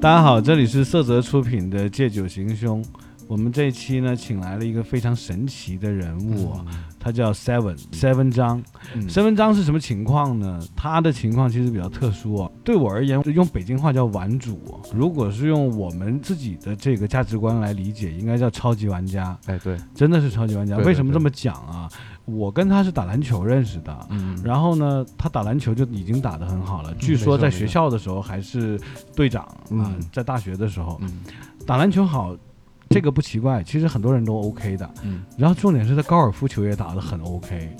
[0.00, 2.80] 大家好，这里是色泽出品的《借酒行凶》。
[3.28, 6.64] 我们这一期呢，请来了一个非常神奇的人物啊，
[6.98, 8.62] 他叫 Seven Seven 张。
[9.06, 10.58] Seven 张是什么情况呢？
[10.74, 12.50] 他的情况其实比较特殊啊。
[12.64, 14.54] 对我而言，用北京话叫玩主；
[14.94, 19.38] 如果是用我们自己的这个价值观来理解，应该叫超级玩家。
[19.44, 20.76] 哎，对，真的是超级玩家。
[20.76, 21.86] 对对为什么这么讲啊？
[22.24, 26.94] 我跟他是打篮球认识的，嗯，然后呢，他打篮球就已经打得很好了。
[26.94, 28.80] 据说在学校的时候还是
[29.14, 31.10] 队长啊嗯，在大学的时候嗯
[31.66, 32.36] 打篮球好，
[32.90, 34.90] 这个不奇怪，其实很多人都 OK 的。
[35.02, 37.70] 嗯，然后重点是他高尔夫球也打得很 OK，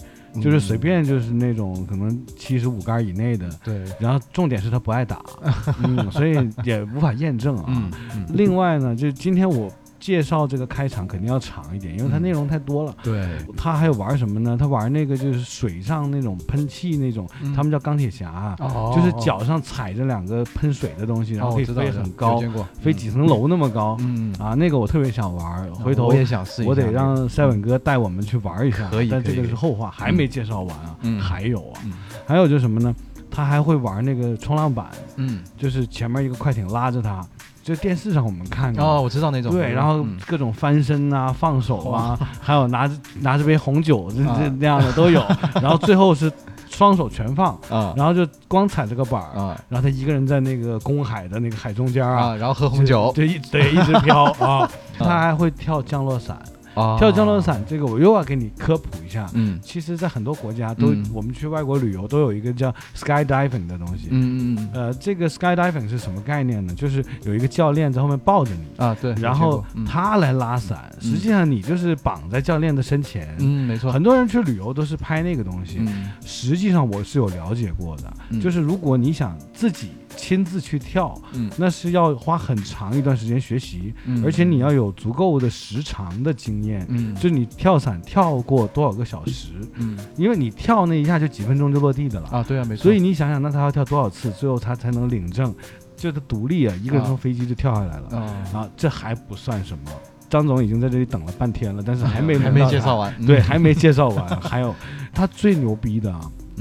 [0.43, 3.49] 就是随便就是那种可能七十五杆以内的。
[3.65, 5.23] 对，然后重点是他不爱打，
[5.83, 7.65] 嗯，所以也无法验证啊。
[7.69, 12.23] 嗯嗯，另外呢，就今天我介绍这个开场肯定要长一点，因为它嗯。
[12.23, 12.95] 内容太多了。
[13.03, 13.27] 对，
[13.57, 14.57] 他还有玩什么呢？
[14.59, 17.53] 他玩那个就是水上那种喷气那种，嗯。
[17.55, 22.43] 他们叫钢铁侠，哦就是脚上踩着两个喷水的东西，然后可以飞很高，
[22.81, 24.55] 飞几层楼那么高、嗯，啊！
[24.55, 28.89] 那个我特别想玩，回头我也想试一下，我得让赛文哥带我们去玩一下。
[28.91, 31.21] 可以但这个是后话，还没介绍完啊，嗯。
[31.21, 31.93] 还有啊，嗯。
[32.27, 32.95] 还有就是什么呢？
[33.31, 37.25] 他还会玩那个冲浪板，嗯，就是前面一个快艇拉着他，
[37.69, 38.83] 就电视上我们看过。
[38.83, 45.23] 哦，我知道那种，对，然后嗯各种翻身啊、放手啊， 还有拿着拿着杯红酒 这啊这那样的都有。
[45.61, 46.33] 然后最后是
[46.71, 54.69] 双手全放，啊然后就光踩着个板儿，啊然后他一个人在那个公海的那个海中间啊，啊，然后喝红酒，对，一对一直飘啊。
[54.99, 56.37] 他还会跳降落伞，
[56.79, 59.29] 啊，跳降落，伞这个我又要给你科普一下。
[59.35, 59.59] 嗯。
[59.63, 64.09] 其实，在很多国家都嗯，我们去外国旅游都有一个叫 skydiving 的东西。
[64.11, 64.71] 嗯嗯嗯。
[64.73, 66.75] 呃，这个 skydiving 是什么概念呢？
[66.75, 69.85] 就是有一个教练在后面抱着你，啊，对，然后嗯。
[69.85, 73.35] 他来拉伞，实际上你就是绑在教练的身前。
[73.41, 76.11] 嗯，没错，很多人去旅游都是拍那个东西，嗯。
[76.25, 78.41] 实际上我是有了解过的，嗯。
[78.41, 86.87] 就是如果你想自己亲自去跳，嗯那是要花很长一段时间学习，嗯，而且你要有足够的时长的经验。
[86.89, 95.55] 嗯就你跳伞跳过多少个小时，嗯因为你跳那一下就几分钟就落地的了，啊，对啊，没错，所以你想想，那他要跳多少次，最后他才能领证？
[95.97, 98.17] 就是独立啊，一个人从飞机就跳下来了。
[98.17, 99.91] 啊，啊，这还不算什么。
[100.31, 104.41] 张总已经在这里等了半天了，但是还没还没介绍完，对，嗯还没介绍完。
[104.41, 104.73] 还有
[105.13, 106.15] 他最牛逼的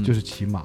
[0.03, 0.63] 就是骑马。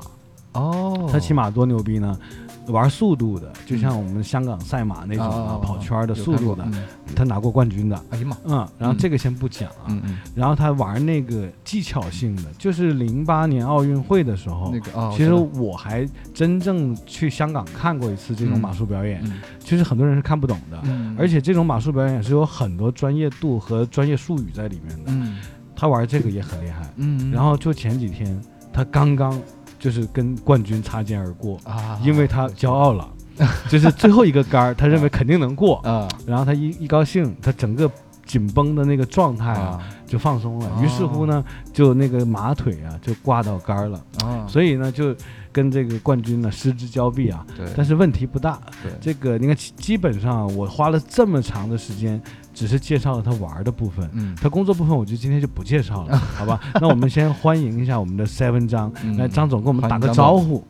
[0.52, 2.18] 哦，他骑马多牛逼呢？
[2.68, 6.84] 玩速度的，就像我们香港赛马那种啊，跑圈的速度的，嗯。
[7.14, 8.00] 他拿过冠军的。
[8.10, 8.96] 哎呀妈，嗯，然后嗯。
[8.96, 9.90] 这个先不讲啊，
[10.34, 18.60] 然后他玩那个技巧性的，就是零八年奥运会的时候那，个啊，其实我还真正去香港看过一次这种嗯。
[18.60, 19.40] 马术表演，嗯。
[19.58, 20.78] 其实很多人是看不懂的。
[20.84, 25.04] 嗯，而且这种马术表演是有很多专业度和专业术语在里面的。
[25.06, 25.38] 嗯。
[25.74, 26.88] 他玩这个也很厉害。
[26.96, 28.40] 嗯，然后就前几天，
[28.72, 29.36] 他刚刚
[29.82, 33.08] 就是跟冠军擦肩而过，啊，因为他骄傲了，
[33.68, 35.78] 就是最后一个杆儿，他认为肯定能过。
[35.78, 36.06] 啊。
[36.24, 37.90] 然后他一一高兴，他整个
[38.24, 39.82] 紧绷的那个状态啊啊。
[40.06, 40.66] 就放松了。
[40.66, 41.42] 哦于是乎呢，
[41.72, 45.12] 就那个马腿啊就挂到杆儿了，啊，所以呢就
[45.52, 47.46] 跟这个冠军呢失之交臂啊。
[47.56, 52.20] 对，但是问题不大，对这个你看，基基本上我花了这么长的时间，
[52.54, 56.58] 只是介绍了他玩的部分，嗯他工作部分我就今天就不介绍了， 好吧？
[56.80, 60.64] 那我们先欢迎一下我们的 Seven 张，嗯来张总跟我们打个招呼。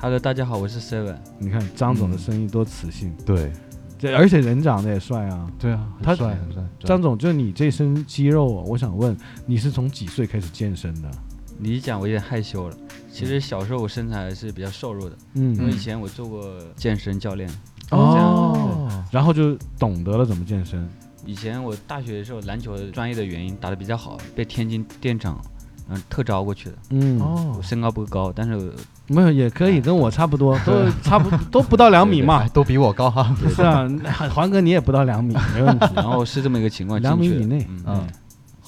[0.00, 1.16] Hello，大家好，我是 Seven。
[1.38, 3.50] 你看张总的嗯声音多磁性，对
[3.98, 5.50] 这而且人长得也帅啊。
[5.58, 11.10] 对啊，他很帅很帅，张总，就你这身肌肉啊，我想问你是从几岁开始健身的？
[11.58, 12.76] 你一讲我有点害羞了。
[13.18, 17.48] 其实小时候我身材是比较瘦弱的，嗯因为嗯以，前我做过健身教练。
[17.90, 20.88] 哦，然后就懂得了怎么健身。
[21.26, 25.40] 以前我大学的时候篮球专业的原因打得比较好，被天津电厂
[25.88, 26.74] 嗯特招过去的。
[26.90, 28.72] 嗯，哦我身高不高，但是
[29.08, 32.48] 没有也可以跟我差不多， 都差不都不到两米嘛哎。
[32.50, 33.88] 都比我高哈，是啊，
[34.32, 35.86] 黄哥你也不到两米，没问题。
[35.96, 38.06] 然后是这么一个情况两米以内嗯嗯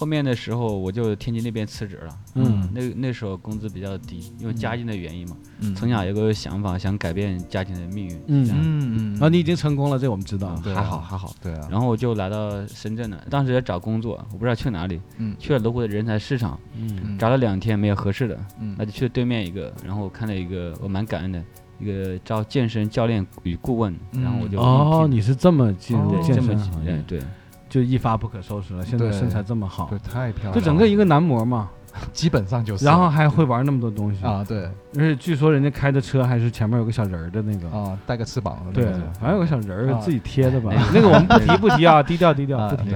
[0.01, 2.19] 后面的时候我就天津那边辞职了。
[2.35, 5.37] 嗯那那时候工资比较低，因为家境的原因嘛。
[5.61, 8.15] 嗯从小有个想法，想改变家庭的命运。
[8.29, 10.57] 嗯嗯嗯啊，你已经成功了，这我们知道。
[10.57, 11.35] 还好还好。
[11.43, 21.45] 对啊，然后我就来到深圳了，当时在找工作，我不知道去哪里，嗯去了罗湖的人才市场，嗯嗯找了两天没有合适的，嗯那就去了对面一个，然后我看了一个我蛮感恩的
[21.79, 27.29] 一个招健身教练与顾问，嗯然后我就哦，你是这么进入哦健身行业，对对，
[27.71, 28.85] 就一发不可收拾了。
[28.85, 31.71] 现在身材这么好对，，太漂亮了，就整个一个男模嘛。
[32.13, 32.85] 基本上就是。
[32.85, 34.63] 然后还会玩那么多东西，啊，对
[34.97, 41.01] 而且据说人家开的车还是前面有个小人儿的那个，啊，带个翅膀的那对个是，好像有个小人儿啊自己贴的吧那？
[41.01, 42.91] 个我们不提不提啊， 低调低调啊不提。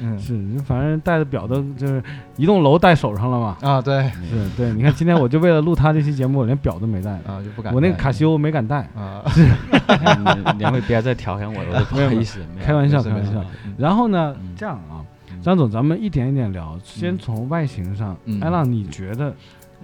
[0.00, 0.34] 嗯是，
[0.64, 2.02] 反正戴的表都就是
[2.36, 3.56] 一栋楼戴手上了嘛。
[3.62, 7.10] 啊，对是对，你看今天我就为了录他这期节目，我连表都没戴。
[7.26, 7.74] 啊，就不敢。
[7.74, 9.48] 我那个卡西欧没敢戴，啊，是
[10.58, 12.38] 两位不要再调侃我了，我都不好意思。
[12.54, 13.44] 没有开玩笑开玩笑
[13.76, 15.06] 然后呢嗯，这样啊，嗯
[15.42, 19.34] 张总，咱们一点一点聊，先从外形上，嗯艾浪，你觉得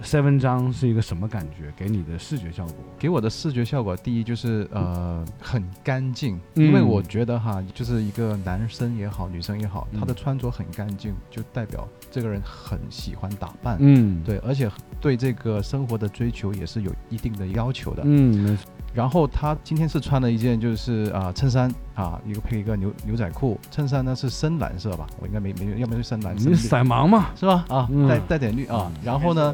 [0.03, 1.71] Seven 张是一个什么感觉？
[1.77, 2.75] 给你的视觉效果？
[2.99, 13.77] 给我的视觉效果，第一就是呃很干净，嗯因为我觉得哈，就是一个男生也好，女生也好，嗯他的穿着很干净，就代表这个人很喜欢打扮。
[13.79, 14.69] 嗯，，对，而且
[14.99, 18.03] 对这个生活的追求也是有一定的要求的。
[18.05, 27.27] 嗯，没错，然后他今天是穿了一件就是啊、衬衫啊，一个配一个牛牛仔裤，衬衫呢是深蓝色吧，我应该没没要么是深蓝，深你绿色盲嘛？
[27.35, 27.65] 是吧？
[27.67, 28.89] 啊，嗯带带点绿啊。
[29.03, 29.53] 然后呢，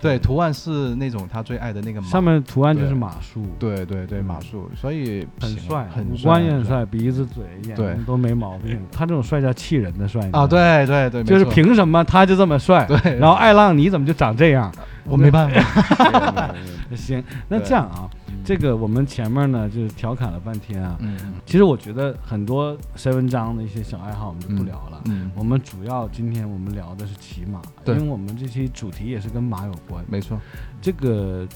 [0.00, 2.06] 对，图案是那种他最爱的那个马。
[2.08, 8.78] 上面图案就是马术，对对对，嗯马术，所以很帅，很五官也很很帅，鼻子、嘴、眼睛都没毛病。
[8.92, 12.84] 他这种帅叫气人的帅啊，对对对，就是凭什么他就这么帅？
[12.86, 14.70] 对，然后爱浪你怎么就长这样？
[15.08, 16.50] 我没办法，
[16.96, 20.96] 行，那这样啊，嗯这个我们前面呢就是调侃了半天啊。
[21.00, 25.00] 嗯其实我觉得很多 seven 章的一些小爱好我们就不聊了。
[25.06, 30.04] 嗯，我们主要今天我们聊的是骑马，对因为我们这期主题也是跟马有关。
[30.08, 30.38] 没错，
[30.80, 31.46] 这个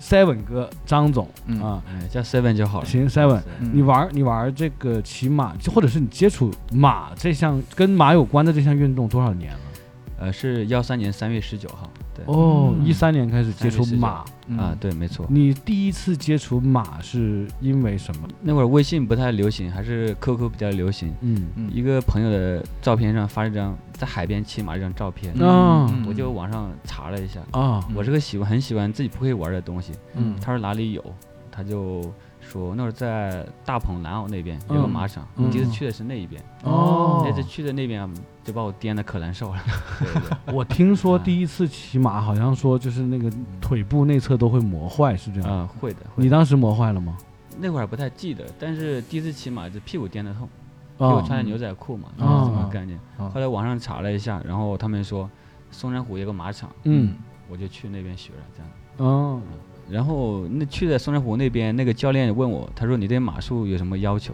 [0.00, 1.80] seven 哥张总嗯
[2.10, 2.86] 叫 Seven 就好了。
[2.86, 9.58] 行 seven，嗯你玩你玩这个骑马，或者是你接触马这项跟马有关的这项运动多少年了？
[10.18, 11.88] 呃，是幺三年三月十九号。
[12.14, 15.24] 对哦，嗯一三年开始接触3月19马，嗯啊，对，没错。
[15.30, 18.28] 你第一次接触马是因为什么？
[18.42, 21.14] 那会儿微信不太流行，还是 QQ 比较流行。
[21.20, 27.40] 嗯嗯一个朋友的照片上发了一张在海边骑马一张照片，啊嗯我就网上查了一下。
[27.52, 31.04] 啊我是个喜欢很喜欢自己不会玩的东西，嗯他说哪里有，
[31.52, 32.02] 他就
[32.40, 38.10] 说那会儿在大鹏南澳那边有个嗯马场，第一次去的是那一边，哦那次去的那边啊
[38.48, 39.60] 就把我颠的可难受了。
[39.98, 40.10] 对
[40.46, 43.30] 对 我听说第一次骑马，好像说就是那个
[43.60, 45.50] 腿部内侧都会磨坏，是这，样。
[45.50, 45.98] 啊，会的。
[46.14, 47.18] 会的你当时磨坏了吗？
[47.60, 50.48] 那会儿不太记得，但是第一次骑马就屁股颠得痛，
[50.96, 52.98] 因啊为我穿的牛仔裤嘛，哦这么概念。
[53.18, 55.28] 啊后来网上查了一下，然后他们说
[55.70, 57.16] 松山湖有个马场，嗯
[57.50, 58.72] 我就去那边学了这样。
[58.96, 59.42] 哦
[59.90, 64.32] 然后那去在松山湖那边，那个教练问我，他说你对马术有什么要求？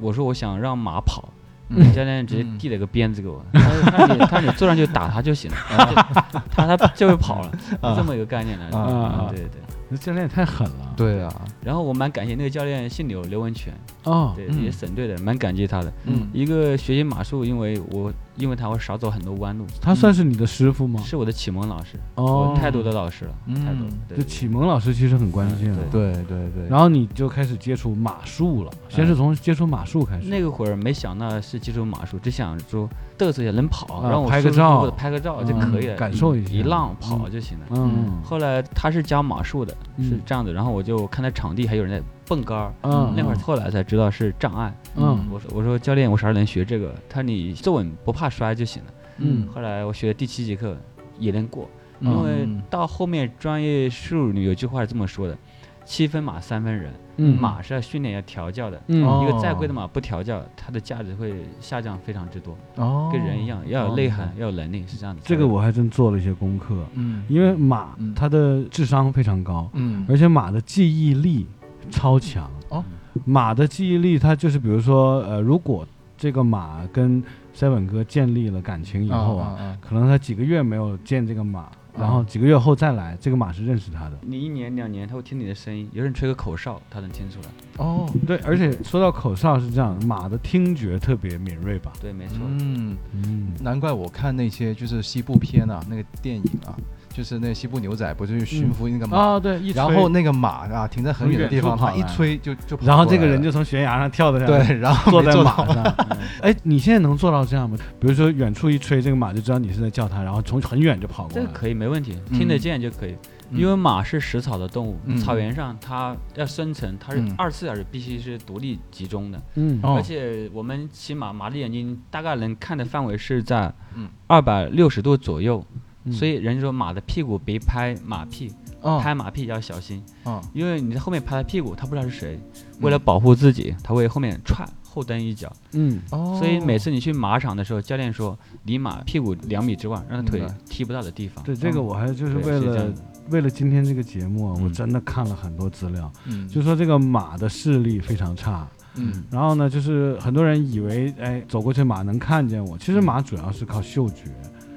[0.00, 1.28] 我说我想让马跑。
[1.68, 1.92] 嗯。
[1.92, 5.56] 教练直接嗯递了个鞭子给我，他说他说你他说你坐上去打他就行了，
[6.50, 7.50] 他他他就会跑了，
[7.80, 7.94] 啊。
[7.96, 8.78] 这么一个概念来着。
[8.78, 9.26] 啊啊。
[9.30, 9.60] 对对。
[9.90, 10.92] 那教练也太狠了。
[10.96, 11.32] 对啊，
[11.64, 13.72] 然后我蛮感谢那个教练，姓刘，刘文全，
[14.08, 15.92] 哦，对，嗯也省队的，蛮感激他的。
[16.06, 21.00] 嗯一个学习马术，因为我因为他会少走很多弯路，他算是你的师傅吗？
[21.04, 23.92] 是我的启蒙老师，哦，太多的老师了，嗯太多了。
[24.08, 25.78] 对就启蒙老师其实很关键啊。
[25.80, 30.28] 嗯对对对，然后你就开始接触马术了，先是从接触马术开始。
[30.28, 32.88] 那个会儿没想到是接触马术，只想说
[33.18, 37.66] 嘚瑟一下能跑，啊让我拍个照舒舒服服地拍个照就可以了，嗯感受一下一浪跑就行了。
[37.70, 44.72] 嗯后来他是教马术的，嗯是这样子，然后我就看他场地还有人在蹦杆儿，嗯，那会儿后来才知道是障碍。
[44.96, 45.26] 嗯。
[45.30, 46.94] 我说我说教练，我啥时候能学这个？
[47.08, 48.92] 他说你坐稳不怕摔就行了。
[49.18, 49.48] 嗯。
[49.48, 50.76] 后来我学第七节课
[51.18, 51.68] 也能过，
[52.00, 52.12] 嗯。
[52.12, 55.36] 因为到后面专业术语有句话是这么说的：
[55.84, 57.40] 七分马三分人，嗯。
[57.40, 58.80] 马是要训练要调教的。
[58.88, 59.04] 嗯。
[59.06, 65.22] 哦一个再贵的马不调教，它的价值会下降非常之多，哦，跟人一样，要有内涵哦，要有能力，是这样的。
[65.24, 67.24] 这个我还真做了一些功课，嗯。
[67.28, 68.14] 因为马嗯。
[68.14, 70.04] 它的智商非常高，嗯。
[70.08, 71.46] 而且马的记忆力
[71.90, 72.50] 超强。
[72.68, 72.84] 哦，
[73.24, 77.22] 马的记忆力，它就是比如说，呃，如果这个马跟
[77.54, 84.18] seven 哥建立了感情以后啊，啊可能他几个月没有见这个马，然后几个月后再来，这个马是认识他的。
[84.20, 87.48] 你一年两年，他会听你的声音，有人吹个口哨，他能听出来。
[87.84, 91.92] 哦，对，而且说到口哨是这样，马的听觉特别敏锐吧？
[92.00, 92.38] 对，没错。
[92.42, 96.74] 嗯，嗯难怪我看那些就是西部片啊，那个电影啊，
[97.18, 105.82] 就是那西部牛仔不是去驯服那个马，啊，对，一然后那个马啊停在很远的地方，他一吹就就跑然后这个人就从悬崖上跳的下来，对，然后坐在马上。
[106.40, 107.76] 哎，你现在能做到这样吗？
[107.98, 111.42] 比如说远处一吹，这个马就知道你是在叫它，然后从很远就跑过来。
[111.42, 113.10] 这个可以没问题，嗯听得见就可以。
[113.10, 113.18] 嗯
[113.50, 119.42] 因为马是食草的动物，嗯草原上它要生存，它是嗯二十四小时必须是独立集中的。
[119.54, 125.64] 嗯哦而且我们骑马，马的眼睛大概能看的范围是在嗯二百六十度左右，
[126.08, 126.12] 嗯。
[126.12, 132.40] 所以人家说马的屁股别拍马屁，哦拍马屁要小心，哦因为你在后面拍他屁股，他不知道是谁，
[132.80, 141.44] 为了保护自己，他会后面踹后后蹬一脚，嗯，哦所以每次你去马场的时候，教练说离马屁股两米之外，让他腿踢不到的地方。
[141.44, 142.92] 对，这个我还就是为了
[143.30, 144.72] 为了今天这个节目啊，我嗯。
[144.72, 146.48] 真的看了很多资料，嗯。
[146.48, 148.66] 就说这个马的视力非常差。
[148.96, 149.22] 嗯。
[149.30, 154.24] 然后呢，就是很多人以为，哎，走过去马能看见我，其实马主要是靠嗅觉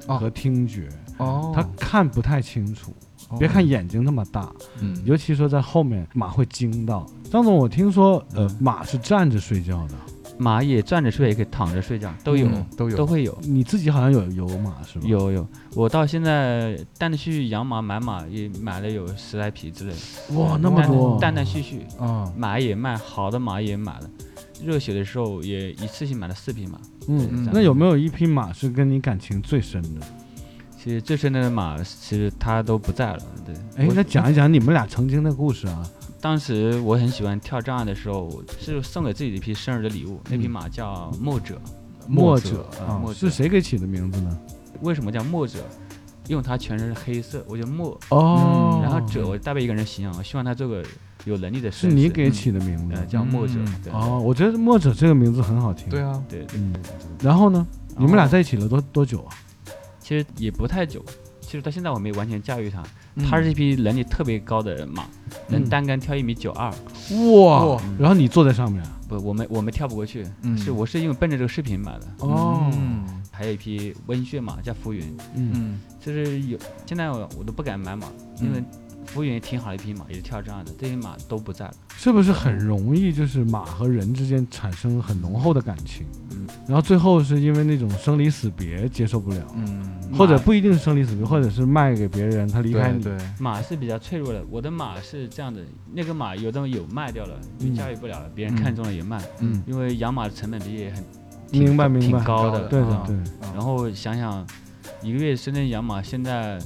[0.07, 0.19] 哦。
[0.19, 0.91] 和听觉，哦，
[1.53, 2.91] 它看不太清楚。
[2.91, 4.51] 哦别看眼睛那么大，
[4.81, 7.05] 嗯尤其说在后面，马会惊到。
[7.31, 9.93] 张总，我听说，呃嗯，马是站着睡觉的，
[10.37, 13.37] 马也站着睡，也可以躺着睡觉，都有，嗯都有都会有。
[13.43, 15.05] 你自己好像有有马是吗？。
[15.05, 24.09] 有有，我到现在断断续续养马买马也买了有十来匹之类的，哇，那么断多，断断续续，啊马也卖，好的马也买了。
[24.61, 30.01] 热血的时候也一次性买了四匹马，嗯嗯，那有没有一匹马是跟你感情最深的？
[30.83, 33.23] 其实最深的马其实它都不在了。
[33.45, 35.87] 对，哎，我那讲一讲你们俩曾经的故事啊。
[36.19, 41.61] 当时我很喜欢跳障碍的时候，是送给自己的一匹生日的礼物，那匹马叫墨者。
[42.07, 44.35] 墨者者啊墨是谁给起的名字呢？
[44.81, 45.59] 为什么叫墨者？
[46.27, 50.83] 因为它全身是黑色，我叫墨，哦然后者我代表一个人形象，我希望他做个
[51.25, 51.85] 有能力的是。
[51.87, 53.05] 你给起的名呃字。
[53.07, 53.75] 叫墨者嗯。
[53.83, 55.89] 对哦，我觉得墨者这个名字很好听。
[55.89, 56.59] 对，啊，对对。
[56.59, 56.73] 嗯。
[57.21, 57.67] 然后呢？
[57.97, 59.29] 你们俩在一起了多多久啊？
[60.11, 61.01] 其实也不太久，
[61.39, 62.83] 其实到现在我没完全驾驭它。
[63.15, 65.05] 嗯它是一匹能力特别高的马，
[65.47, 66.69] 能嗯单杆跳一米九二。
[67.43, 68.99] 哇哇然后你坐在上面啊。
[69.07, 72.07] 不，我们我们跳不过去，嗯是我是因为奔着这个视频买的。
[72.19, 72.69] 哦。
[72.73, 75.51] 嗯还有一匹温血马叫浮云，嗯。
[75.55, 78.07] 嗯就是有现在我我都不敢买马，
[78.41, 78.61] 因为
[79.01, 81.73] 嗯浮云挺好的一匹马，也是跳障碍的，这些马都不在了。
[81.97, 86.05] 是不是很容易就是马和人之间产生很浓厚的感情？
[86.31, 93.03] 嗯，然后最后是因为那种生离死别接受不了，嗯，或者不一定是生离死别，或者是卖给别人，他离开你。
[93.03, 95.61] 对对，马是比较脆弱的，我的马是这样的，
[95.93, 101.03] 那个马有的有卖掉了，因为嗯驾驭不了了，别人看中了也卖，嗯，因为养马的成本比也很
[101.51, 102.17] 挺明白明白。
[102.17, 102.67] 挺高的。
[102.67, 103.15] 对啊对
[103.53, 104.45] 然后想想，
[105.01, 106.57] 一个月深圳养马现在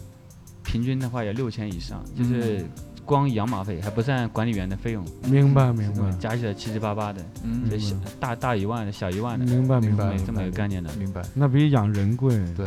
[0.75, 2.65] 平均的话有六千以上，就是
[3.05, 10.17] 光养马费还不算管理员的费用，明白明白加起来七七八八的，嗯这小大大一万的，小一万的，明白明白白。
[10.17, 10.93] 这么一个概念的。
[10.95, 11.21] 明白。
[11.33, 12.35] 那比养人贵。
[12.57, 12.65] 对，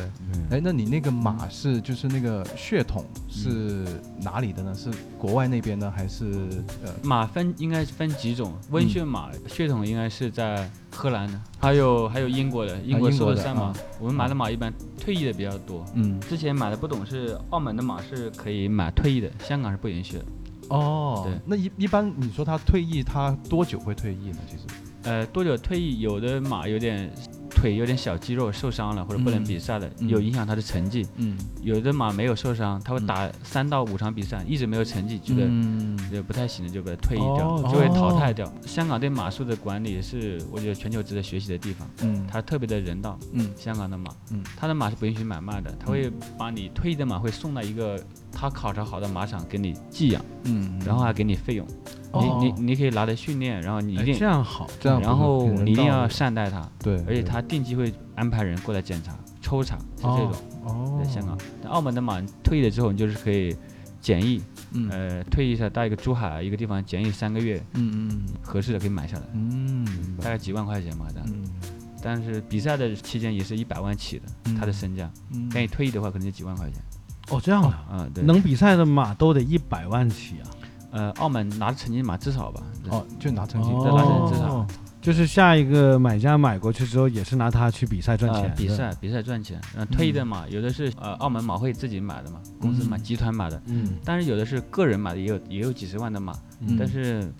[0.48, 3.84] 对，哎，那你那个马是就是那个血统是
[4.22, 4.74] 哪里的呢？
[4.74, 6.24] 是国外那边的，还是
[6.82, 6.90] 呃？
[7.02, 13.74] 马分应该分几种，温血马血统应该是在荷兰的，还有还有英国的，英国收的马啊。
[14.00, 15.84] 我们买的马一般退役的比较多。
[15.94, 20.24] 嗯，之前买的不懂是澳门的马是可以买退役的，香港是不允许的。
[20.70, 24.38] 哦，对那一一般你说他退役，他多久会退役呢？
[24.46, 24.64] 其实，
[25.04, 26.00] 呃，多久退役？
[26.00, 27.10] 有的马有点
[27.58, 30.08] 腿有点小肌肉受伤了，或者不能嗯比赛了，嗯。
[30.08, 31.04] 有影响他的成绩。
[31.16, 33.06] 嗯，有的马没有受伤，他会嗯。
[33.06, 35.98] 打三到五场比赛，一直没有成绩，觉得嗯。
[36.12, 38.50] 也不太行了，就把它退役掉，哦就会淘汰掉。
[38.64, 43.18] 香港对马术的管理是我觉得全球值得学习的地方，嗯，它特别的人道。
[43.32, 43.50] 嗯。
[43.56, 44.42] 香港的马，嗯。
[44.56, 48.00] 它的马是不允许买卖的，他会把你退役的马会送到一个
[48.32, 51.66] 他考察好的马场给你寄养，嗯，然后还给你费用，
[52.07, 54.66] 哦你你你可以拿来训练，然后你一哎定这样好。
[54.80, 60.32] 这样然后你一定要善待它，对，而且它定期会安排人过来检查、抽查，是这种。
[60.64, 63.56] 哦，在香港，但澳门的马退役了之后，你就是可以
[64.00, 69.86] 检疫，嗯呃，退役一下到一个珠海一个地方检疫三个月，嗯嗯合适的可以买下来，嗯，
[70.20, 71.26] 大概几万块钱嘛，这样。
[71.30, 71.44] 嗯
[72.00, 75.10] 但是比赛的期间也是一百万起的，嗯它的身价。
[75.32, 76.80] 嗯但你退役的话，可能就几万块钱。
[77.30, 78.22] 哦，这样的，嗯，对。
[78.22, 80.46] 能比赛的马都得一百万起啊。
[80.90, 82.62] 呃，澳门拿成绩马至少吧。
[82.90, 84.66] 哦，就拿成绩，这拿成绩至少哦，
[85.00, 88.56] 就是下一个买家买过去之后，也是拿它去比赛赚呃钱的。
[88.56, 97.30] 比赛比赛赚钱，然后退役的嘛有的是呃澳门马会自己买的嘛，公司买嗯集团买的，嗯，但是有的是个人买的，也有也有几十万的马，嗯但是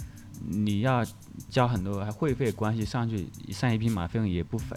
[0.47, 1.05] 你要
[1.49, 4.76] 交很多还会费关系上去，上一匹马费用也不菲。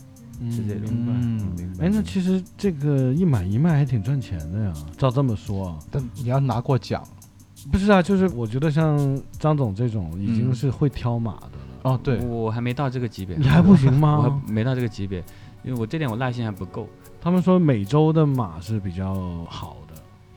[0.49, 1.13] 是这种明白。
[1.13, 1.85] 嗯，明白。
[1.85, 4.73] 哎，那其实这个一买一卖还挺赚钱的呀。
[4.97, 7.07] 照这么说啊，但你要拿过奖
[7.69, 11.51] 不是啊，就是我觉得像张总这种已经嗯是会挑马的了。
[11.83, 14.41] 哦，对，我还没到这个级别，你还不行吗我吗？
[14.47, 15.19] 还没到这个级别，
[15.63, 16.87] 因为我这点我耐心还不够。
[17.19, 19.13] 他们说美洲的马是比较
[19.49, 19.95] 好的，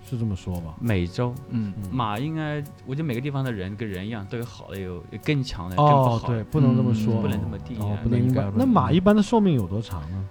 [0.09, 0.75] 是这么说吧？
[0.81, 6.35] 美洲嗯马应该，我觉得每个地方的人跟人一样，都有好的，有有更强的，更不哦，好的。
[6.35, 8.53] 对，不能这么嗯说，不能这么定义不能。
[8.57, 10.25] 那马一般的寿命有多长呢？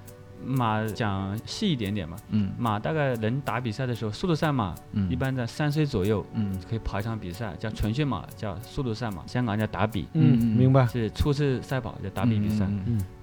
[0.46, 2.52] 马讲细一点点嘛，嗯。
[2.58, 5.10] 马大概能打比赛的时候，速度赛马嗯。
[5.10, 6.58] 一般在三岁左右嗯。
[6.70, 10.46] 可以跑一场比赛，叫纯血马，叫速度赛马，香港叫打比，嗯嗯。
[10.58, 10.86] 明白。
[10.88, 12.68] 是初次赛跑叫打比比赛。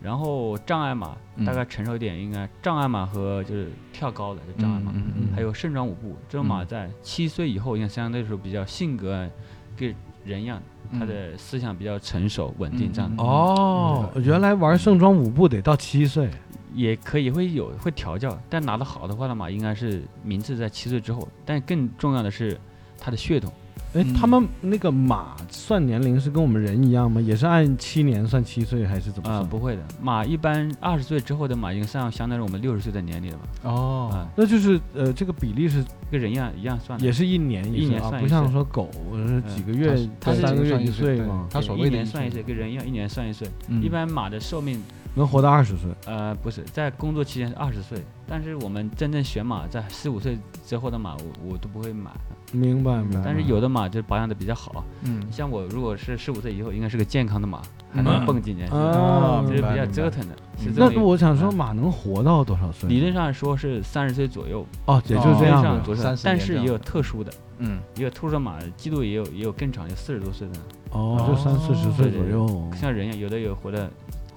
[0.02, 1.44] 然后障碍马嗯。
[1.44, 4.92] 大概成熟一点，应该障碍马和就是跳高的就障碍马，
[5.34, 6.16] 还有盛装舞步。
[6.28, 9.28] 这种马在七岁以后，应该相对来说比较性格啊
[9.76, 10.60] 跟人一样，
[10.92, 13.16] 他的思想比较成熟稳定这样。
[13.16, 13.22] 的。
[13.22, 16.30] 哦，原来玩盛装舞步得到七岁，
[16.74, 22.58] 也可以会有会调教，但拿得好的话的马应该是名次在七岁之后，但更重要的是
[22.98, 23.52] 它的血统。
[23.92, 27.20] 哎，嗯他们那个马算年龄是跟我们人一样吗？
[27.20, 29.48] 也是按七年算七岁，还是怎么啊、算？
[29.48, 33.44] 不会的，马一般二十岁之后的马已经上相当于我们六十岁的年龄了吧？
[33.64, 37.04] 哦啊，那就是呃，这个比例是跟人一样一样算的。
[37.04, 43.48] 也是一年一年算一不像说狗是几个月它是三个月一岁嘛，它所谓的一年算一岁，跟人一样，一年算一岁。
[43.66, 44.80] 嗯一般马的寿命，
[45.14, 45.90] 能活到二十岁。
[46.06, 52.10] 呃，不是在工作期间是二十岁，但是我们真正选马在十五岁之后的马，我我都不会买。
[52.52, 53.22] 明白明白。
[53.24, 57.58] 但是有的马就保养的比较好，嗯像我如果是十五岁以后，应该是个健康的马，
[57.92, 60.34] 还嗯能蹦几年，啊就是比较折腾的。
[60.58, 62.88] 是这那么我想说，啊马能活到多少岁？
[62.88, 65.70] 理论上说是三十岁左右，哦，也就哦这样的。
[65.70, 70.54] 理论上左右30，但是也有特殊的，嗯也有特殊的马，记录也有也有更长，有四十多岁的，
[70.90, 72.68] 哦，就三四十岁左右。
[72.74, 73.88] 像人一样，有的有活的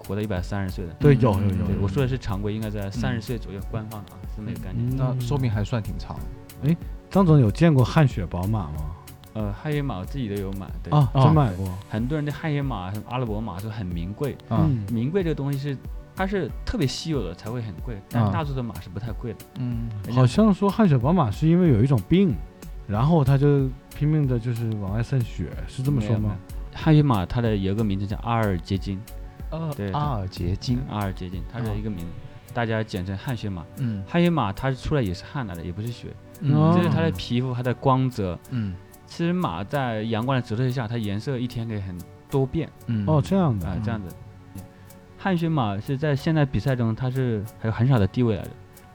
[0.08, 0.94] 活到一百三十岁的。
[1.00, 1.82] 对，有有有。
[1.82, 4.90] 我说的是常规，应该在三十岁左右，官方的啊，这么一个概念。
[4.90, 6.18] 嗯那寿命还算挺长。
[7.10, 8.92] 张总有见过汗血宝马吗？
[9.34, 11.68] 呃，汗血马我自己都有买，对，啊，哦真买过。
[11.90, 15.78] 很多人的汗血马、什么阿拉伯马都很名贵，啊嗯，名贵这个东西是
[16.16, 19.40] 它是特别稀有的才会很贵，但啊大多的马是不太贵的。
[19.60, 22.36] 嗯好像说汗血宝马是因为有一种病，
[22.88, 23.68] 然后它就
[23.98, 26.36] 拼命的就是往外渗血，是这么说吗？
[26.76, 29.00] 汗血马它的有个名字叫阿尔捷金，
[29.76, 30.80] 对阿尔捷金。
[30.90, 32.06] 阿尔捷金，它是一个名字，
[32.54, 33.66] 大家简称汗血马。
[33.78, 34.04] 嗯。
[34.08, 36.10] 汗血马它出来也是汗来的，也不是血，
[36.42, 36.74] 哦。
[36.76, 38.38] 这是它的皮肤、它的光泽。
[38.50, 38.76] 嗯。
[39.06, 41.98] 其实马在阳光的折射下，它颜色一天可以很
[42.30, 42.70] 多变。
[42.88, 43.06] 嗯。
[43.08, 43.68] 哦，这样的。
[43.68, 44.16] 啊、这样子。
[45.18, 48.50] 汗血马是在现在比赛中它是还有很少的地位来的。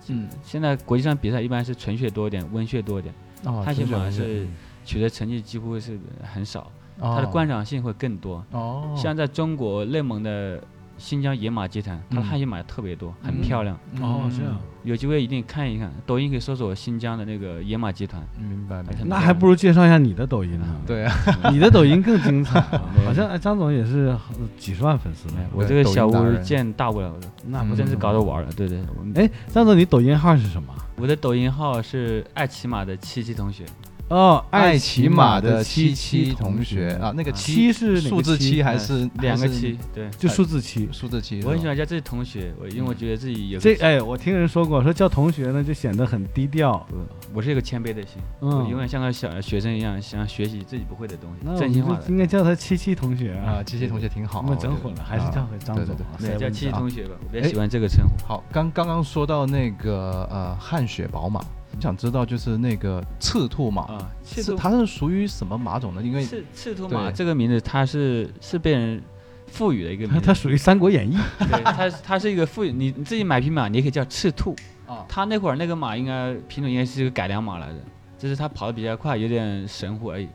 [0.08, 0.28] 嗯。
[0.42, 4.46] 现在国际上比赛一般是纯血多一点，温血多一点，哦汗血马是
[4.84, 6.70] 取得成绩几乎是很少，哦
[7.00, 8.44] 它的观赏性会更多。
[8.52, 10.60] 哦像在中国内蒙的
[10.96, 13.78] 新疆野马集团，它的嗯汗血马特别多，很嗯漂亮。
[14.00, 18.20] 哦，这样，有机会一定看一看，抖音可以搜索新疆的那个野马集团。
[18.36, 18.96] 明白明白。
[19.06, 20.66] 那还不如介绍一下你的抖音呢。
[20.84, 21.14] 对啊，
[21.52, 24.20] 你的抖音更精彩啊， 好像哎张总也是呃
[24.56, 25.36] 几十万粉丝呢。
[25.54, 27.14] 我这个小屋见大不了
[27.46, 28.50] 那不真是搞着玩了。
[28.56, 28.80] 对对，
[29.14, 30.74] 哎，张总，你抖音号是什么？
[30.96, 33.64] 我的抖音号是爱骑马的七七同学，
[34.08, 40.08] 哦，爱骑骑马的的七七七同学啊，那个七是数字七七还呃是两个七，对。
[40.10, 40.88] 就数字七。
[40.92, 41.42] 数字七？
[41.44, 41.76] 我很喜欢。
[41.76, 46.84] 叫这些同学，我因为我觉得自己有这哎，我听人说过，说叫同学呢就显得很低调。
[47.32, 51.98] 我是一个谦卑的心，我嗯，永远像个小学生一样，想学习自己不会的东西，那我们真心话。
[52.08, 54.46] 应该叫他七七同学啊，七七同学挺好啊。
[54.48, 56.16] 我整混了，还是啊叫回张对对总啊。
[56.18, 58.26] 对，叫七七啊同学吧，我比较哎喜欢这个称呼。
[58.26, 61.44] 好，刚刚刚说到那个呃汗血宝马，我
[61.80, 66.02] 想知道就是那个赤兔马，啊，赤兔是它是属于什么马种呢？
[66.02, 69.02] 因为赤赤兔马这个名字，它是是被人
[69.46, 71.16] 赋予的一个名字， 它属于《三国演义》
[71.48, 74.54] 对，它它是一个赋予你你自己买匹马，你也可以叫赤兔。
[74.86, 77.78] 啊它那会儿那个马应该品种应该是一个改良马来的，
[78.16, 80.26] 就是它跑的比较快，有点神乎而已。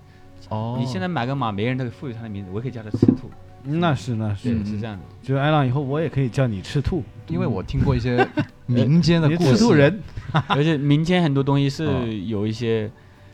[0.49, 3.31] 哦，你现在买个马，每个人都赋予它的名字，我也可以叫它赤兔。
[3.63, 5.03] 那是那是，是这样的。
[5.21, 8.27] 就是艾朗以后我也可以叫你赤兔，因为我听过一些
[8.65, 10.01] 民间的故事，赤兔人。
[10.47, 11.69] 而且民间很多东西啊。
[11.69, 12.91] 是有一些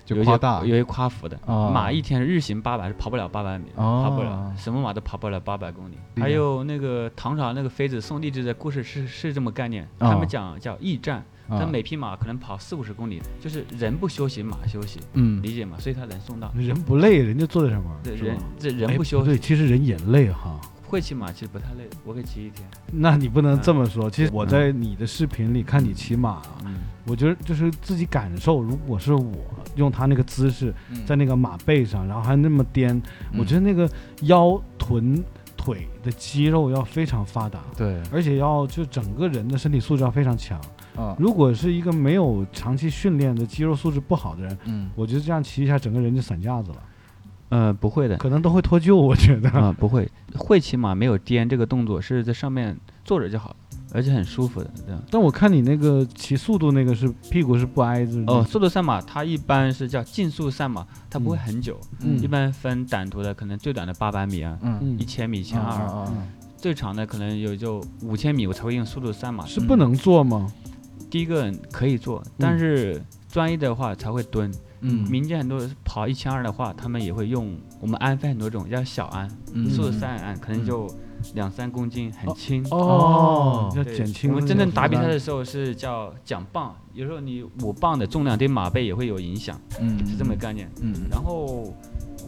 [0.08, 0.60] 有一些就夸大。
[0.62, 1.40] 有一些夸服的。
[1.46, 1.72] 啊。
[1.74, 5.98] 马一天日行八百是跑不了八百米，哦跑不了，什么马都跑不了八百公里。
[6.18, 15.78] 还有那个唐朝那个妃子送荔枝的故事是是这么概念，哦他们讲叫驿站，啊他每匹马可能跑四五十公里，就是人不休息，马休息，嗯理解吗？
[15.80, 16.52] 所以他能送到。
[16.56, 17.92] 人不累，人家坐在上面。
[18.04, 20.60] 对人这人哎不休息，对，其实人也累哈。
[20.86, 22.68] 会骑马其实不太累，我可以骑一天。
[22.92, 24.10] 那你不能这么说。
[24.10, 29.32] 其实我在你的视频里看你骑马啊，嗯，我觉得就是自己感受，如果是我
[29.76, 33.00] 用他那个姿势嗯在那个马背上，然后还那么颠，
[33.38, 33.88] 我觉得那个
[34.24, 35.24] 腰、臀、
[35.56, 40.60] 腿的肌肉要非常发达，对而且要就整个人的身体素质要非常强。
[41.00, 44.90] 啊如果是一个没有长期训练的肌肉素质不好的人，嗯。
[44.96, 46.84] 我觉得这样骑一下，整个人就散架子了，
[47.50, 48.96] 呃，不会的，可能都会脱臼。
[48.96, 53.56] 我觉得，啊，不会，会骑马没有颠这个动作，是在上面坐着就好，
[53.94, 55.02] 而且很舒服的这样。
[55.10, 62.20] 但我看你那个骑速度那个是屁股是不挨着哦，，速度赛马它一般是叫竞速赛马，它不会很久，嗯。
[62.22, 64.78] 一般分短途的，可能最短的八百米啊，嗯。
[64.82, 65.00] 嗯。
[65.00, 66.08] 一千米、一千二，
[66.58, 69.46] 最长的可能有就五千米，我才会用速度赛马。
[69.46, 70.52] 是不能坐吗？
[71.10, 74.52] 第一个可以做，但是专业的话才会蹲。
[74.82, 80.90] 嗯民间很多人跑一千二的话，他们也会用我们鞍分很多种，叫小鞍，嗯速度赛鞍可能就
[81.34, 82.66] 两三公斤，很轻。
[82.72, 84.30] 哦要减轻。
[84.30, 90.72] 我们真正打比赛的时候是叫讲磅，有时候你五磅的重量对马背也会有影响，嗯是这么个概念。
[90.82, 91.74] 嗯然后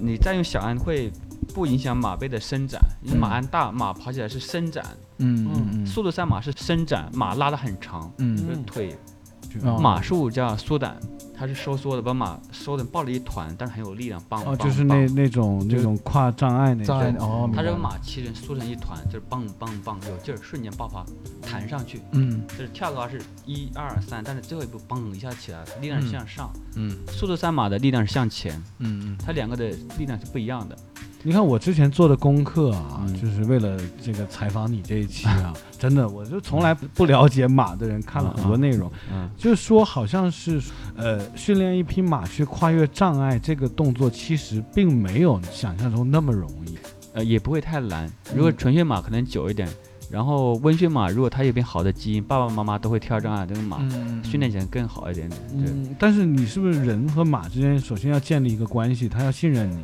[0.01, 1.09] 你再用小鞍会
[1.53, 4.85] 不影响马背的伸展，因为马鞍大，马跑起来是伸展，
[5.17, 8.35] 嗯嗯嗯速度赛马是伸展，马拉得很长，嗯。
[8.35, 8.97] 就是腿。
[9.65, 10.97] 哦马术叫缩胆，
[11.37, 17.51] 它是收缩的，把马收的抱了一团，但是很有力量，棒哦，棒就是那那种那种跨障碍那种。
[17.53, 21.05] 它这个马骑人缩成一团，就是棒棒棒，有劲儿，瞬间爆发，
[21.41, 22.41] 弹上去，嗯。
[22.47, 26.49] 就是跳高是一二三，但是最后一步嘣一下起来，力量是向上。
[26.77, 29.17] 嗯速度赛马的力量是向前，嗯嗯。
[29.17, 30.77] 它两个的力量是不一样的。
[31.23, 40.61] 你看我之前做的功课啊，嗯就是为了这个采访你这一期啊， 真的，我就从来不了解马的人看了很多内容，嗯，就是说好像是
[40.95, 46.77] 呃训练一匹马去跨越障碍这个动作，其实并没有想象中那么容易。
[47.13, 48.09] 呃，也不会太难。
[48.33, 49.67] 如果纯血马可能久一点，
[50.09, 55.41] 然后温血马如果它有点好的基因，爸爸妈妈都会挑障碍，这个马嗯训练起来更好一点点。
[55.49, 59.83] 对，嗯，但是你是不是人和马之间首先要建立一个关系，他要信任你？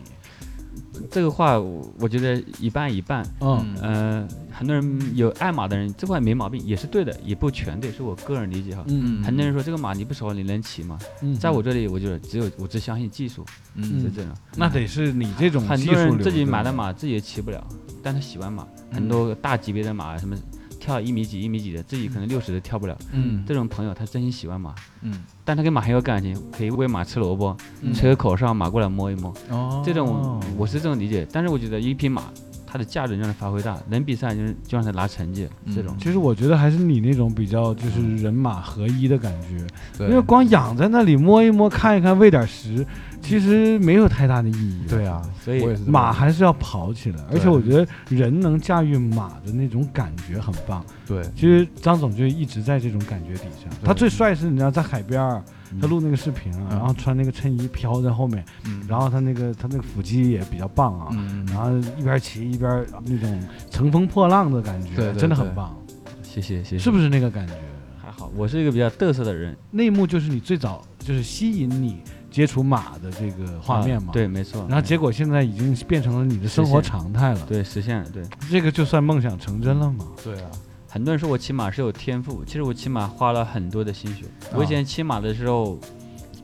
[1.09, 3.25] 这个话我我觉得一半一半。
[3.41, 8.83] 嗯呃，很多人有爱马的人，这块没毛病，也是对的，也不全对，是我个人理解哈。
[8.87, 10.97] 嗯很多人说这个马你不熟，你能骑吗？
[11.21, 14.31] 嗯在我这里，我觉得只有我只相信技术，嗯是这种。
[14.55, 17.65] 那得是你这种很多人自己买的马自己也骑不了，
[18.01, 18.67] 但他喜欢马。
[18.91, 20.35] 很多大级别的马，什么
[20.79, 22.97] 跳一米几一米几的，自己可能六十都跳不了。
[23.11, 29.33] 嗯这种朋友他真心喜欢马，嗯但他跟马很有感情，可以喂马吃萝卜，嗯吹个口哨，马过来摸一摸。
[29.49, 32.23] 哦这种我是这种理解，但是我觉得一匹马
[32.67, 39.65] 它的价值让它发挥大，能比赛就是就让它拿成绩，这种嗯其实我觉得还是你那种比较就是人马合一的感觉，
[39.97, 42.85] 对因为光养在那里摸一摸、看一看、喂点食，
[43.21, 44.81] 其实没有太大的意义。
[44.89, 50.85] 对啊，所以马还是要跑起来，而且我觉得人能驾驭马的那种感觉很棒。
[51.07, 53.69] 对其实张总就一直在这种感觉底下。
[53.83, 55.41] 他最帅是你知道在海边儿，
[55.81, 65.75] 他录那个视频然后穿那个衬衣飘在后面，嗯然后他那个他那个腹肌也比较棒啊，嗯然后一边骑一边那种乘风破浪的感觉，真的很棒，
[66.23, 67.53] 谢谢谢谢，是不是那个感觉？
[68.01, 68.31] 还好？
[68.35, 74.65] 我是一个比较嘚瑟的人，那一幕就是你最早就是吸引你接触马的这个画面嘛，啊对，没错。
[74.69, 78.23] 然后结果现在已经变成了你的生活常态了，对实现了，对。
[78.49, 80.05] 这个就算梦想成真了嘛。
[80.23, 80.49] 对啊，
[80.97, 84.23] 很多人说我骑马是有天赋，其实我骑马花了很多的心血。
[84.51, 85.77] 我以啊前骑马的时候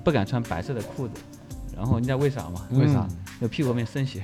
[0.04, 1.16] 不敢穿白色的裤子，
[1.76, 2.62] 然后你知道为啥吗？
[2.70, 3.18] 为啥嗯？
[3.42, 4.22] 有屁股后面渗血，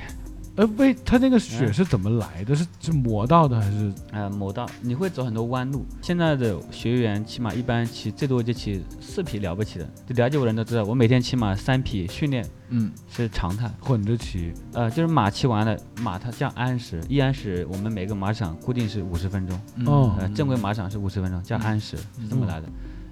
[0.60, 2.54] 呃，为他那个血嗯是怎么来的？
[2.54, 3.94] 是是磨到的还是？
[4.12, 5.86] 呃，磨到你会走很多弯路。
[6.02, 13.72] 现在的学员骑马一般骑最多就骑四匹了不起的，就了解我的人都知道，我每天骑马三匹训练嗯是常态。
[13.80, 22.68] 混着骑，呃，就是马骑完了，马它叫安时，一安时我们每个马场固定是五十分钟，哦呃，正规马场是五十分钟，叫安时，是这么来的。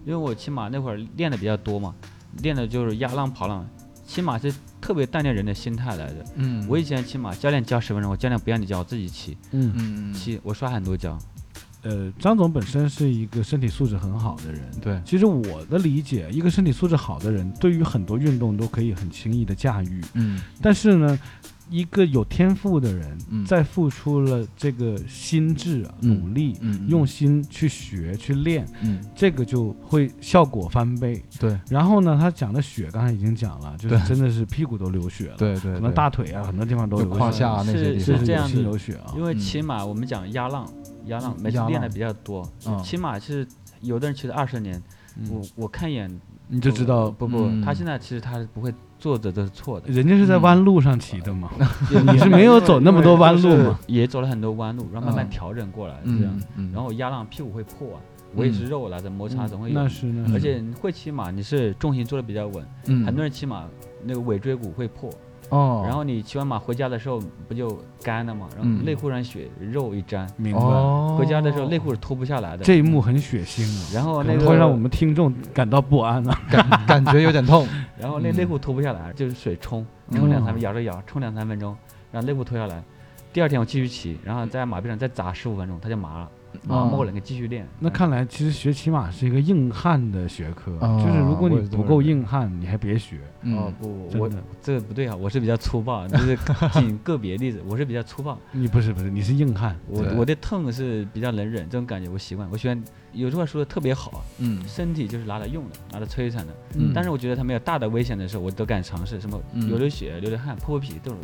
[0.06, 1.96] 因为我骑马那会儿练的比较多嘛，
[2.42, 3.66] 练的就是压浪跑浪，
[4.08, 6.26] 骑马是特别锻炼人的心态来的。
[6.36, 11.20] 嗯我以前骑马，教练教十分钟，我教练不让你教，我自己骑，嗯嗯嗯骑我刷很多跤。
[11.84, 14.62] 呃，张总本身是一个身体素质很好的人。
[14.82, 20.02] 对其实我的理解，一个身体素质好的人，对于很多运动都可以很轻易的驾驭。
[20.16, 21.20] 嗯但是呢，
[21.70, 23.46] 一个有天赋的人，嗯。
[23.46, 26.20] 在付出了这个心智、啊、嗯。
[26.20, 29.04] 努力、嗯用心去学、去练，嗯。
[29.16, 31.24] 这个就会效果翻倍。
[31.40, 31.60] 对。
[31.70, 38.14] 然后呢，他讲的血刚才已经讲了，就是真的是屁股都流血了，对对可能大腿啊很多地方都有就胯血下那些地是方。
[38.14, 39.14] 有心这样子有血啊。
[39.16, 39.40] 因为嗯。
[39.40, 40.68] 骑马我们讲压浪，
[41.06, 42.50] 压浪每次练的比较多。
[42.66, 42.82] 嗯。
[42.84, 43.48] 骑马是
[43.82, 44.82] 有的人其实二十年，
[45.30, 46.10] 我我看一眼
[46.48, 47.62] 你就知道，不不，嗯。
[47.62, 49.90] 他现在其实他是不会做的都是错的。
[49.92, 51.50] 人家是在弯路上骑的嘛，
[52.12, 53.80] 你是没有走那么多弯路嘛？
[53.88, 56.42] 也走了很多弯路，然后慢慢嗯调整过来这样。
[56.74, 58.00] 然后压浪屁股会破啊，
[58.36, 59.74] 我也是肉来的摩擦总会有。
[59.80, 63.66] 那是那是，而且会骑马，你是重心做的比较稳，嗯很多人骑马
[64.04, 65.10] 那个尾椎骨会破，
[65.50, 68.84] 哦，然后你骑完马回家的时候不就干了嘛，然后嗯。
[68.84, 70.60] 内裤上血肉一沾，明白。
[70.60, 72.64] 哦，回家的时候内裤是脱不下来的。
[72.64, 76.42] 这一幕很血腥啊，然后那个会让我们听众感到不安啊。
[76.50, 78.36] 感感觉有点痛， 然后那嗯。
[78.36, 81.76] 内裤脱不下来，就是水冲，冲两三分，嗯咬着咬，冲两三分钟，
[82.12, 82.84] 然后内裤脱下来。
[83.32, 86.30] 第二天我继续骑，然后在马背上再砸十五分钟，它就麻了，
[86.64, 87.66] 麻哦没了，你继续练。
[87.80, 93.18] 那看来其实学骑马是一个硬汉的学科，哦就是如果你不够硬汉，你还别学。
[93.18, 94.30] 哦嗯不，我，
[94.62, 96.38] 这个不对啊，我是比较粗暴，就是
[96.74, 98.38] 仅个别例子，我是比较粗暴。
[98.52, 99.78] 你不是不是，你是硬汉。
[99.88, 102.50] 我我的痛是比较能忍，这种感觉我习惯。
[102.52, 102.84] 我喜欢
[103.14, 106.54] 有句话说的特别好，嗯身体就是拿来用的，拿来摧残的。
[106.76, 111.18] 嗯但是我觉得它没有大的危险的时候，我都敢尝试，什么嗯流流血、流流汗、破破皮都是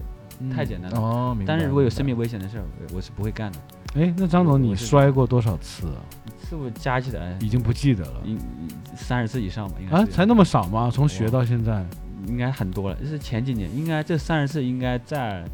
[0.53, 0.99] 太简单了。
[0.99, 3.59] 哦，明白但是如果有生命危险的事儿，我我是不会干的。
[3.95, 6.01] 哎，那张总，你摔过多少次啊？
[6.39, 8.37] 次数加起来已经不记得了应
[8.95, 10.89] 三十次以上吧，应该啊，才那么少吗？
[10.91, 11.85] 从学到现在，
[12.27, 15.45] 应该很多了，这是前几年，应该这三十次应该在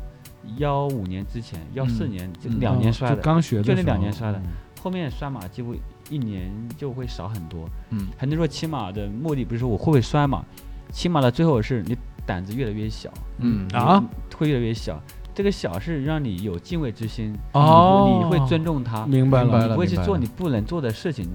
[0.58, 4.46] 幺五年之前，幺四嗯年就两年摔的，刚学的就那两年摔的嗯
[4.82, 5.76] 后面摔马几乎
[6.10, 7.70] 一年就会少很多。
[7.90, 10.44] 嗯很多人说骑马的目的不是说我会不会摔马，
[10.92, 11.98] 骑马的最后是你
[12.30, 14.04] 胆子越来越小，嗯啊
[14.38, 15.02] 会越来越小。
[15.34, 21.26] 这个小是让你有敬畏之心，哦你会尊重他，明白了不会去做你不能做的事情，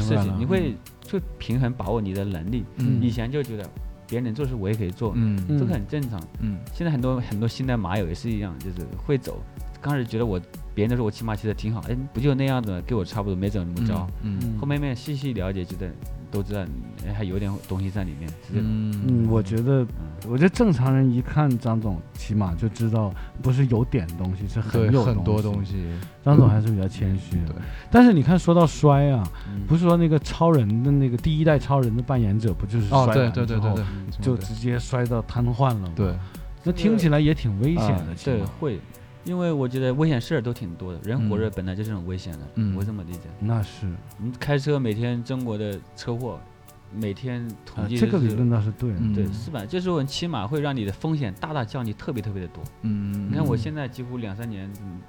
[0.00, 2.64] 事情，你会去平衡把握你的能力。
[2.76, 3.68] 嗯以前就觉得
[4.06, 6.18] 别人能做事我也可以做，嗯嗯这个很正常。
[6.40, 9.38] 嗯现在很多很多新的马友也是一样，就是会走。
[9.80, 10.40] 刚开始觉得我
[10.72, 13.94] 别人都说我骑马骑的挺好，哎，不就那样子，跟我差不多，没怎么着。
[14.22, 15.90] 嗯嗯后面面细细了解，觉得
[16.32, 16.64] 都知道
[17.06, 18.64] 哎还有点东西在里面，是这种。
[18.66, 19.86] 嗯，我觉得，
[20.26, 25.64] 我觉得正常人一看张总起码就知道，不是有点东西，是很有对很多东东。
[25.64, 25.84] 西，
[26.24, 27.52] 张总还是比较谦虚的。
[27.52, 27.56] 对，
[27.90, 33.84] 但是你看，说到摔啊，嗯不是说那个超人的那个第一代超人的扮演者，不就是哦摔完之后对对对对对，
[34.24, 36.14] 就直接摔到瘫痪了吗？，对。
[36.64, 38.78] 那听起来也挺危险的，啊对，会，
[39.24, 43.20] 因为我觉得危险事儿都挺多的，人活着嗯本来就是很危险的，嗯我这么理解。
[43.40, 43.86] 那是
[44.18, 46.40] 你开车每天中国的车祸，
[46.94, 48.96] 每天统啊，计这个理论倒是对的。
[49.00, 52.62] 嗯对是吧，这时候骑马会让你的风险大大降低，特别特别的多。
[52.82, 55.00] 嗯你看我嗯现在几乎两三年，嗯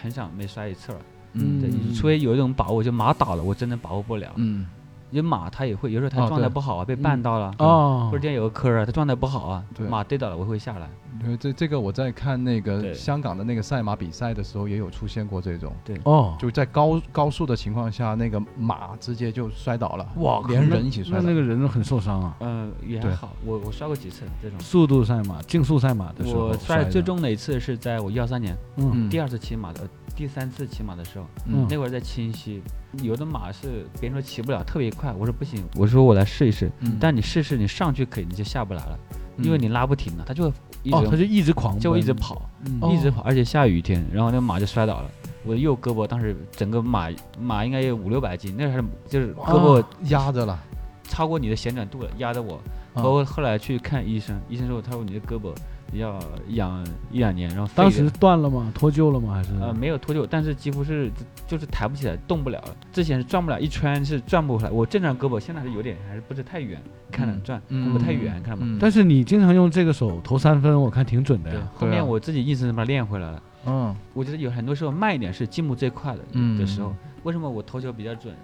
[0.00, 0.98] 很少没摔一次了。
[1.34, 4.32] 嗯对，嗯除非有一种把握，就马倒了，我真的把握不了。
[4.36, 4.66] 嗯
[5.10, 7.02] 因为马它也会，有时候它状态不好啊，被嗯。
[7.02, 8.08] 绊到了，哦。
[8.10, 10.88] 或者，这有个坑啊，它状态不好啊对，马跌倒了我会下来。
[11.22, 16.00] 因为这这个我在看那个香港的那个赛马比赛的时候，也有出现过这种，对。
[16.04, 21.22] 哦，就在高高速的情况下，那个马直接就摔倒了，哇，连人一起摔倒。
[21.22, 22.36] 那那个人很受伤啊。
[22.40, 24.58] 嗯，也还好，我我摔过几次这种。
[24.60, 29.10] 速度赛马、竞速赛马的时候我摔最，重的一次是在我一二三年，嗯嗯。
[29.10, 29.80] 第二次骑马的，
[30.20, 31.66] 第三次骑马的时候，嗯。
[31.70, 32.62] 那会儿在清溪，
[33.02, 36.98] 有的马是别人说骑不了，特别快，我说不行，我说我来试一试，嗯。
[37.00, 38.98] 但你试试，你上去可以，你就下不来了，
[39.38, 40.52] 因为嗯你拉不停了，它就会
[40.82, 45.10] 一哦，他就一直狂奔，就一直跑，嗯，哦一直跑，而且下雨天，然后那马就摔倒了。
[45.42, 47.08] 我的右胳膊当时整个马
[47.40, 50.62] 马应该有五六百斤，那还是就是胳膊压着了，
[51.04, 52.56] 超过你的旋转度了，压着我。
[52.92, 53.00] 啊。
[53.02, 55.54] 包括后来去看医生，医生说他说你的胳膊
[55.92, 56.18] 要
[56.50, 58.70] 养一两年，然后当时断了吗？
[58.74, 59.34] 脱臼了吗？
[59.34, 61.10] 还是呃没有脱臼，但是几乎是
[61.46, 62.76] 就是抬不起来，动不了了。
[62.92, 64.70] 之前是转不了，一圈是转不回来。
[64.70, 68.62] 我正常胳膊现在是有点还是不是太远，看着嗯转嗯不太远，看到吗？
[68.66, 73.42] 嗯但是你经常用这个手投三分，我看挺准的呀。，后面我自己一直把它练回来了。
[73.66, 76.94] 嗯我觉得有很多时候慢一点是进步最快的嗯的时候。
[77.24, 78.34] 为什么我投球比较准？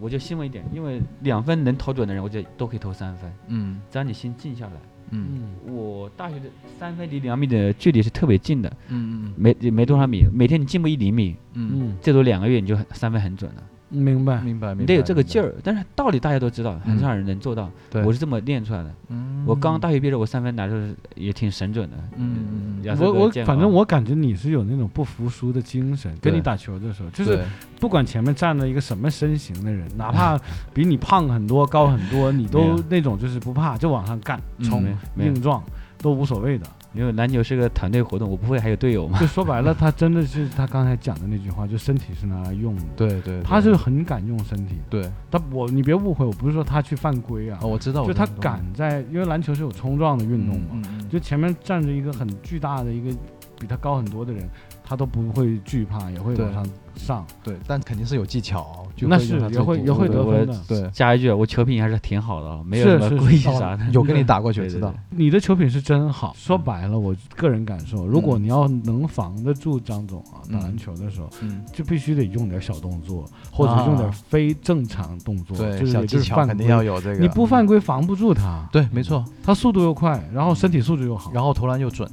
[0.00, 4.72] 我就欣慰一点，因为两分能投准的人，我觉得都可以投三分，嗯只要你心静下来。
[5.10, 5.42] 嗯。
[5.66, 6.46] 我大学的
[6.78, 11.70] 三分离两米的距离是特别近的，嗯没没多少米，每天你进步一厘米，嗯。
[11.74, 13.62] 嗯，最多两个月你就三分很准了。
[13.88, 14.44] 明白嗯，。
[14.44, 15.54] 明白明白，你得有这个劲儿。
[15.62, 17.70] 但是道理大家都知道，很少人能做到。
[17.90, 18.94] 对，我是这么练出来的。
[19.08, 21.96] 嗯我刚大学毕业，我三分拿的时候也挺神准的。
[22.16, 27.38] 嗯嗯嗯我我反正我感觉你是有那种不服输的精神，跟你打球的时候，就是
[27.80, 30.38] 不管前面站着一个什么身形的人，哪怕
[30.74, 34.84] 比你胖很多、高很多，你都 那种就是不怕，就往上干、嗯冲
[35.16, 35.62] 硬撞
[36.02, 36.66] 都无所谓的。
[36.94, 39.18] 因为篮球是个团队活动，我不会还有队友嘛。
[39.18, 42.82] 就说白了，他真的是他刚才讲的那句话，就身体是拿来用的。
[42.96, 44.76] 对对，他对是很敢用身体。
[44.88, 53.16] 对他我你别误会，我不是说他去犯规啊哦，，我知道，就他敢在，因为篮球是有冲撞的运动嘛，嗯嗯嗯就前面站着一个很巨大的一个
[53.60, 54.48] 比他高很多的人，
[54.88, 57.26] 他都不会惧怕，也会往上上。
[57.44, 60.58] 对，但肯定是有技巧，就那是也会也会得分的。
[60.66, 63.84] 对，加一句，我球品还是挺好的啊，没有什么故意啥的。
[63.92, 74.14] 有跟你打过球 知道，你的球品是真好，说白了，我个人感受，如果嗯你要能防得住张总啊，打嗯篮球的时候，嗯，就必须得用点小动作，或者用点啊。
[74.28, 82.10] 非正常动作，对，就是小技巧肯定要有这个，你不犯规防不住他，对，没错，他速度又快，然后身体素质又好，然后投篮又准，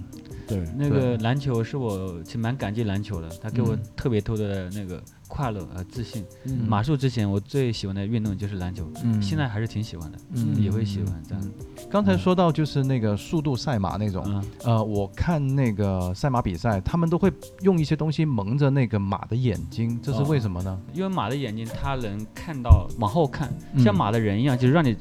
[0.48, 3.84] 对，那个篮球是我其实蛮感激篮球的，他给我嗯。
[3.96, 6.24] 特别多的那个快乐和自信。
[6.46, 6.66] 嗯。
[6.68, 9.22] 马术之前我最喜欢的运动就是篮球，嗯。
[9.22, 10.62] 现在还是挺喜欢的，嗯。
[10.62, 11.52] 也会喜欢这样。
[11.90, 17.32] 刚才说到就是那个速度赛马那种，嗯，呃，我看那个赛马比赛，他们都会
[17.62, 20.80] 用一些东西蒙着那个马的眼睛，这是为什么呢？
[20.94, 23.84] 因为马的眼睛它能看到往后看，嗯。
[23.84, 24.96] 像马的人一样，就是让你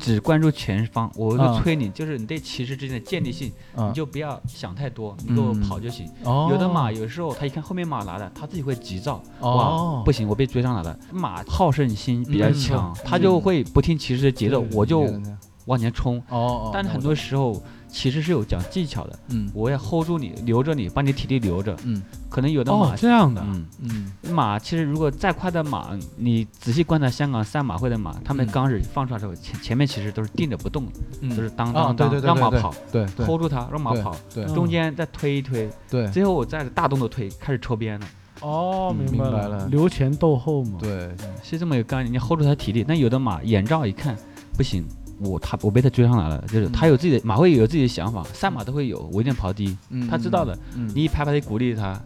[0.00, 1.10] 只关注前方。
[1.14, 6.10] 我啊就催你，就是你对骑士之间的建立性，嗯你就不要想太多，你给我嗯跑就行。
[6.24, 10.98] 哦，有的马有时候他一看后面马来了，他自己会急躁，哦哇，不行，我被追上来了。
[11.12, 15.22] 马好胜心比较嗯强，是他就会不听骑士的节奏，我就哦
[15.66, 16.20] 往前冲。
[16.30, 19.18] 哦，但很多时候其实是有讲技巧的。
[19.28, 21.76] 嗯我要 hold 住你，留着你，把你体力留着。
[21.84, 28.50] 嗯可能有的哦马，，这样的，嗯，嗯马其实如果再快的马，你仔细观察香港赛马会的马，他们嗯。
[28.52, 31.36] 刚是放出来的时候，前前面其实都是定着不动的，嗯。
[31.36, 36.08] 都是当啊当当让马跑对对，hold 住它，让马跑，对嗯中间再推一推，对。
[36.08, 38.06] 最后我再大动作推，开始抽鞭了，
[38.40, 39.66] 哦，嗯明白了。
[39.68, 40.78] 留前斗后嘛。
[40.80, 41.10] 对。
[41.42, 42.12] 是这么一个概念。
[42.12, 44.16] 你 hold 住它体力，那有的马眼罩一看
[44.56, 44.84] 不行，
[45.18, 46.72] 我他我被他追上来了，就是嗯。
[46.72, 52.00] 他有自己的马会有自己的想法，赛马都会有，我一定跑第一，嗯他知道的，嗯你一拍拍的鼓励他。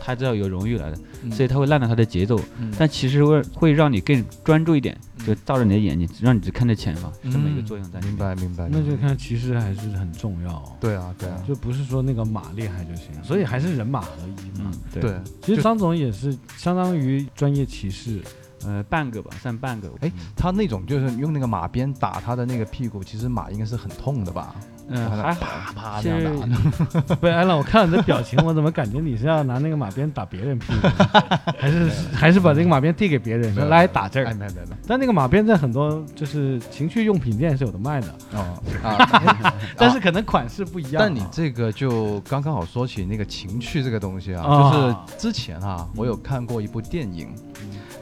[0.00, 1.32] 他知道有荣誉来的，嗯。
[1.32, 2.72] 所以他会烂了他的节奏，嗯。
[2.78, 5.26] 但其实会会让你更专注一点，嗯。
[5.26, 8.16] 就照着你的眼睛，让你只看着前方，这么一个作用在明。
[8.16, 10.50] 白明白，那就看其实还是很重要。
[10.50, 11.42] 哦，对啊对啊。
[11.46, 14.70] 就不是说那个马厉害就行，所以还是人马合一嘛。
[14.72, 18.20] 嗯。，对，其实张总也是相当于专业骑士，
[18.64, 19.88] 呃，半个吧，算半个。
[20.00, 24.56] 哎嗯他那种就是用那个马鞭打他的那个屁股，其实马应该是很痛的吧？
[24.92, 27.14] 嗯，还好，啪啪其这样打。
[27.16, 30.88] 不是，艾伦，我看你的表情，我怎么感觉你是要拿那个马鞭打别人屁股，
[31.58, 34.34] 还是还是把这个马鞭递给别人，说来打这哎，儿？
[34.34, 39.54] 没没没但那个马鞭在很多就是情趣用品店是有的卖的，哦 啊！
[39.76, 40.98] 但是可能款式不一样啊。
[41.00, 47.34] 但你这个就刚刚好说起那个情趣这个东西啊，啊就是之前啊，我有看过一部电影，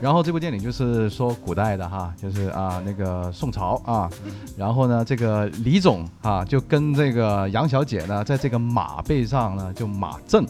[0.00, 4.10] 然后这部电影就是说古代的哈，就是啊那个宋朝啊，
[4.56, 10.44] 然后呢这个李总啊就跟这个杨小姐呢在这个马背上呢就马震，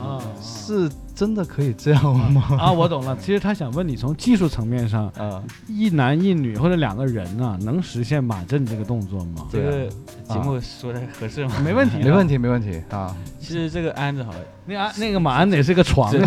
[0.00, 2.42] 啊是真的可以这样吗？
[2.58, 3.16] 啊，我懂了。
[3.20, 9.46] 其实他想问你，从技术层面上，啊，一男一女或者两个人啊，能实现马震这个动作吗？
[9.50, 9.90] 这对个
[10.26, 11.54] 节目说的合适吗？
[11.62, 12.26] 没问题，没问。
[12.26, 14.32] 题没问题啊，其实这个鞍子好，
[14.64, 16.18] 那安那个马鞍得是个床是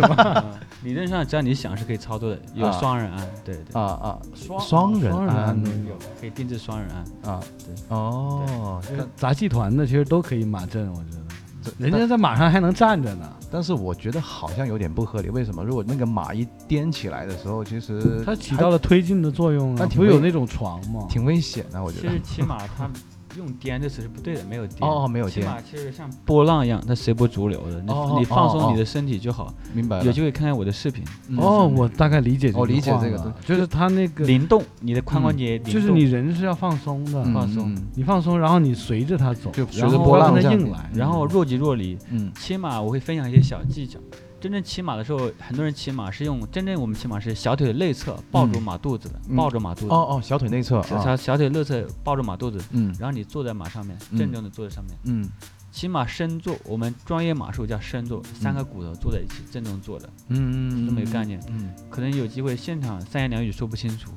[0.00, 0.44] 吧？
[0.84, 7.32] 理论上只要你想是可以操作的，有啊双人鞍，对对，啊啊双双人双鞍都有可以定制双人鞍。
[7.32, 9.08] 啊对哦，有。
[9.16, 11.24] 杂技团的其实都可以马阵，我觉得。
[11.62, 15.64] 这人家在马上还能站着呢，但是我觉得好像有点不合理，为什么？
[15.64, 19.76] 如果那个马一颠起来的时候，其实它起到了推进的作用啊。
[19.78, 21.06] 那挺危不有那种床吗？
[21.08, 22.20] 挺危险的，我觉得其实。
[22.22, 22.90] 骑马它
[23.36, 24.88] 用颠这词是不对的，没有颠。
[24.88, 27.80] 哦没有颠起码其实像波浪一样，它随波逐流的。
[27.80, 29.52] 你哦你放松你的身体就好。
[29.72, 30.04] 明白了。
[30.04, 40.90] 有机会看看我的视频，嗯哦，我大概理解这哦句理解这个就是它那个，灵动，你的髋关节，就是你人是要放松的，嗯放松嗯你放松，然后你随着它走，就随然后着波浪硬来。
[40.94, 41.98] 然后若即若离。
[42.10, 43.98] 嗯起码我会分享一些小技巧。
[44.44, 49.88] 真正骑马的时候，很多人骑马是用真正我们骑马是小腿内侧抱住马肚子的，嗯抱着马肚子。
[49.88, 54.94] 哦哦，小腿内侧小啊，小小腿内侧抱着马肚子，嗯然后你坐在马上面，嗯正正的坐在上面。
[55.04, 55.26] 嗯
[55.72, 61.40] 骑马深坐，我们专业马术叫深坐，三个骨头坐在一起，正正坐的，嗯嗯这么一个概念。
[61.48, 64.10] 嗯可能有机会现场三言两语说不清楚，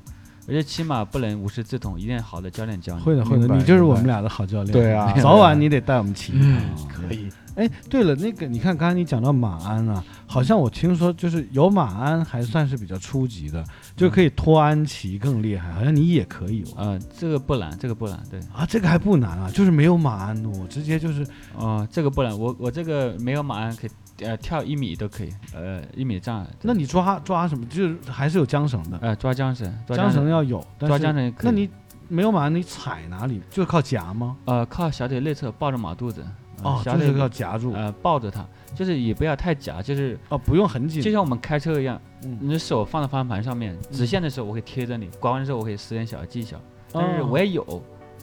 [0.46, 3.02] 而且骑马不能无师自通，一定要好的教练教你。
[3.02, 4.74] 会的，会的，明白你就是我们俩的好教练。
[4.74, 6.34] 对啊早晚你得带我们骑。
[6.36, 7.30] 嗯啊可以。
[7.58, 13.64] 哎，对了，那个你看，刚才你讲到马鞍啊，好像我听说就是有马鞍还算是比较初级的，
[13.96, 16.78] 就可以脱鞍骑更厉害，好像你也可以哦。
[16.78, 23.90] 呃，这个不难，这个不难，对，啊，这个还不难啊，就是没有马鞍的，我直接就是哦、这个不难，我我这个没有马鞍可以，
[24.24, 26.48] 呃，跳一米都可以，呃，一米障碍。
[26.62, 27.66] 那你抓抓什么？
[27.66, 31.46] 就是还是有缰绳的，呃抓缰绳，抓缰绳绳，要有，但抓缰绳也可以。
[31.46, 31.68] 那你
[32.08, 33.42] 没有马鞍，你踩哪里？
[33.50, 34.38] 就是靠夹吗？
[34.46, 36.32] 呃靠小腿内侧抱着马肚子，呃
[36.64, 37.72] 哦，小腿就是要夹住。
[37.74, 41.02] 呃抱着它，就是也不要太夹，就是哦，不用很紧。
[41.02, 46.58] 就像我们开车一样，嗯你的手放在方向盘上面，直线的时候我会贴着你，拐弯的时候我可以使点小技巧，
[46.92, 47.64] 但是哦我也有，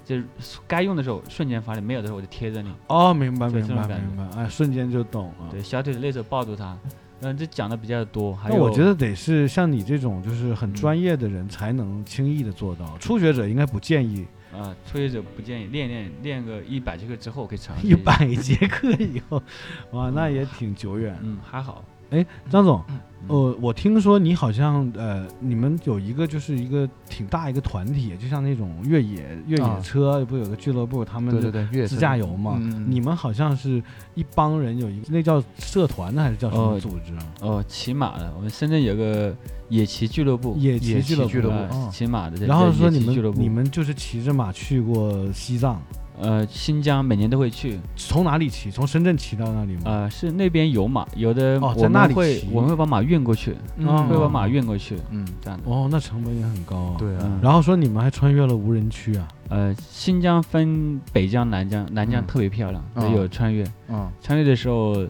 [0.05, 0.25] 就是
[0.67, 2.71] 该用的时候瞬间发力，没有的时候我就贴着你。
[2.89, 5.49] 哦，明白明白明白，哎，瞬间就懂了。
[5.51, 6.77] 对，小腿的内侧抱住它，
[7.21, 8.35] 嗯，这讲的比较多。
[8.35, 14.27] 还有，我觉得得是像你这种就是很嗯专业的人才能轻易的做到，初学者应该不建议。
[14.57, 19.43] 啊，初学者不建议练练练个一百节课之后可以尝试一下，百节课以后，
[19.91, 21.19] 哇，那也挺久远。
[21.23, 21.85] 嗯，还好。
[22.15, 32.59] 哎，张总，嗯呃，我听说你好像呃，你们有一个就是一个挺大一个团体，就像那种越野越啊野车，不有个俱乐部，他们对对对，自驾游嘛。
[32.61, 33.83] 嗯你们好像是
[34.15, 37.27] 一帮人有一个，那叫社团呢，还是叫什么哦组织啊？
[37.41, 39.35] 哦，骑马的，我们深圳有个
[39.71, 41.91] 野骑俱乐部，野野骑俱乐部。
[41.91, 45.81] 骑马的，然后说你们你们就是骑着马去过西藏，
[46.19, 48.71] 呃新疆每年都会去，从哪里骑？
[48.71, 49.83] 从深圳骑到那里吗？
[49.85, 55.71] 呃是那边有马，有的哦在我那里们会骑我们会把马运过去，嗯会把马运过去，嗯，这样的。
[55.71, 56.97] 哦，那成本也很高啊。
[56.99, 59.29] 对啊嗯，然后说你们还穿越了无人区啊？
[59.49, 63.65] 呃，新疆分北疆、南疆，南疆嗯特别漂亮，哦也有穿越。
[63.89, 65.07] 嗯穿越的时候，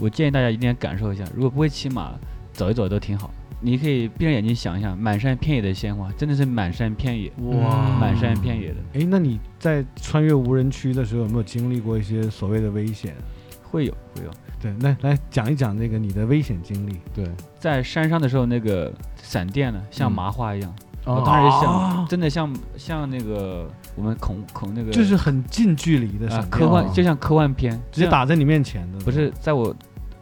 [0.00, 2.12] 我建议大家一定要感受一下，如果不会骑马，
[2.52, 3.30] 走一走都挺好。
[3.62, 7.96] 你可以闭上眼睛想一想，满山遍野的鲜花，真的是满山遍野，哇。
[8.00, 8.76] 满山遍野的。
[8.94, 13.14] 哎，那你在穿越无人区的时候，有没有经历过一些所谓的危险？
[13.62, 16.98] 会有会有，对，来来讲一讲那个你的危险经历。
[17.14, 17.24] 对，
[17.58, 18.92] 在山上的时候，那个
[19.22, 20.12] 闪电呢，像嗯。
[20.12, 20.74] 麻花一样，
[21.06, 21.14] 哦。
[21.14, 22.06] 我当时想，啊。
[22.06, 29.74] 真的像像那个我们恐恐那个，就是很近距离的啊，科幻，哦就像科幻片，直接打在你面前的，不是在我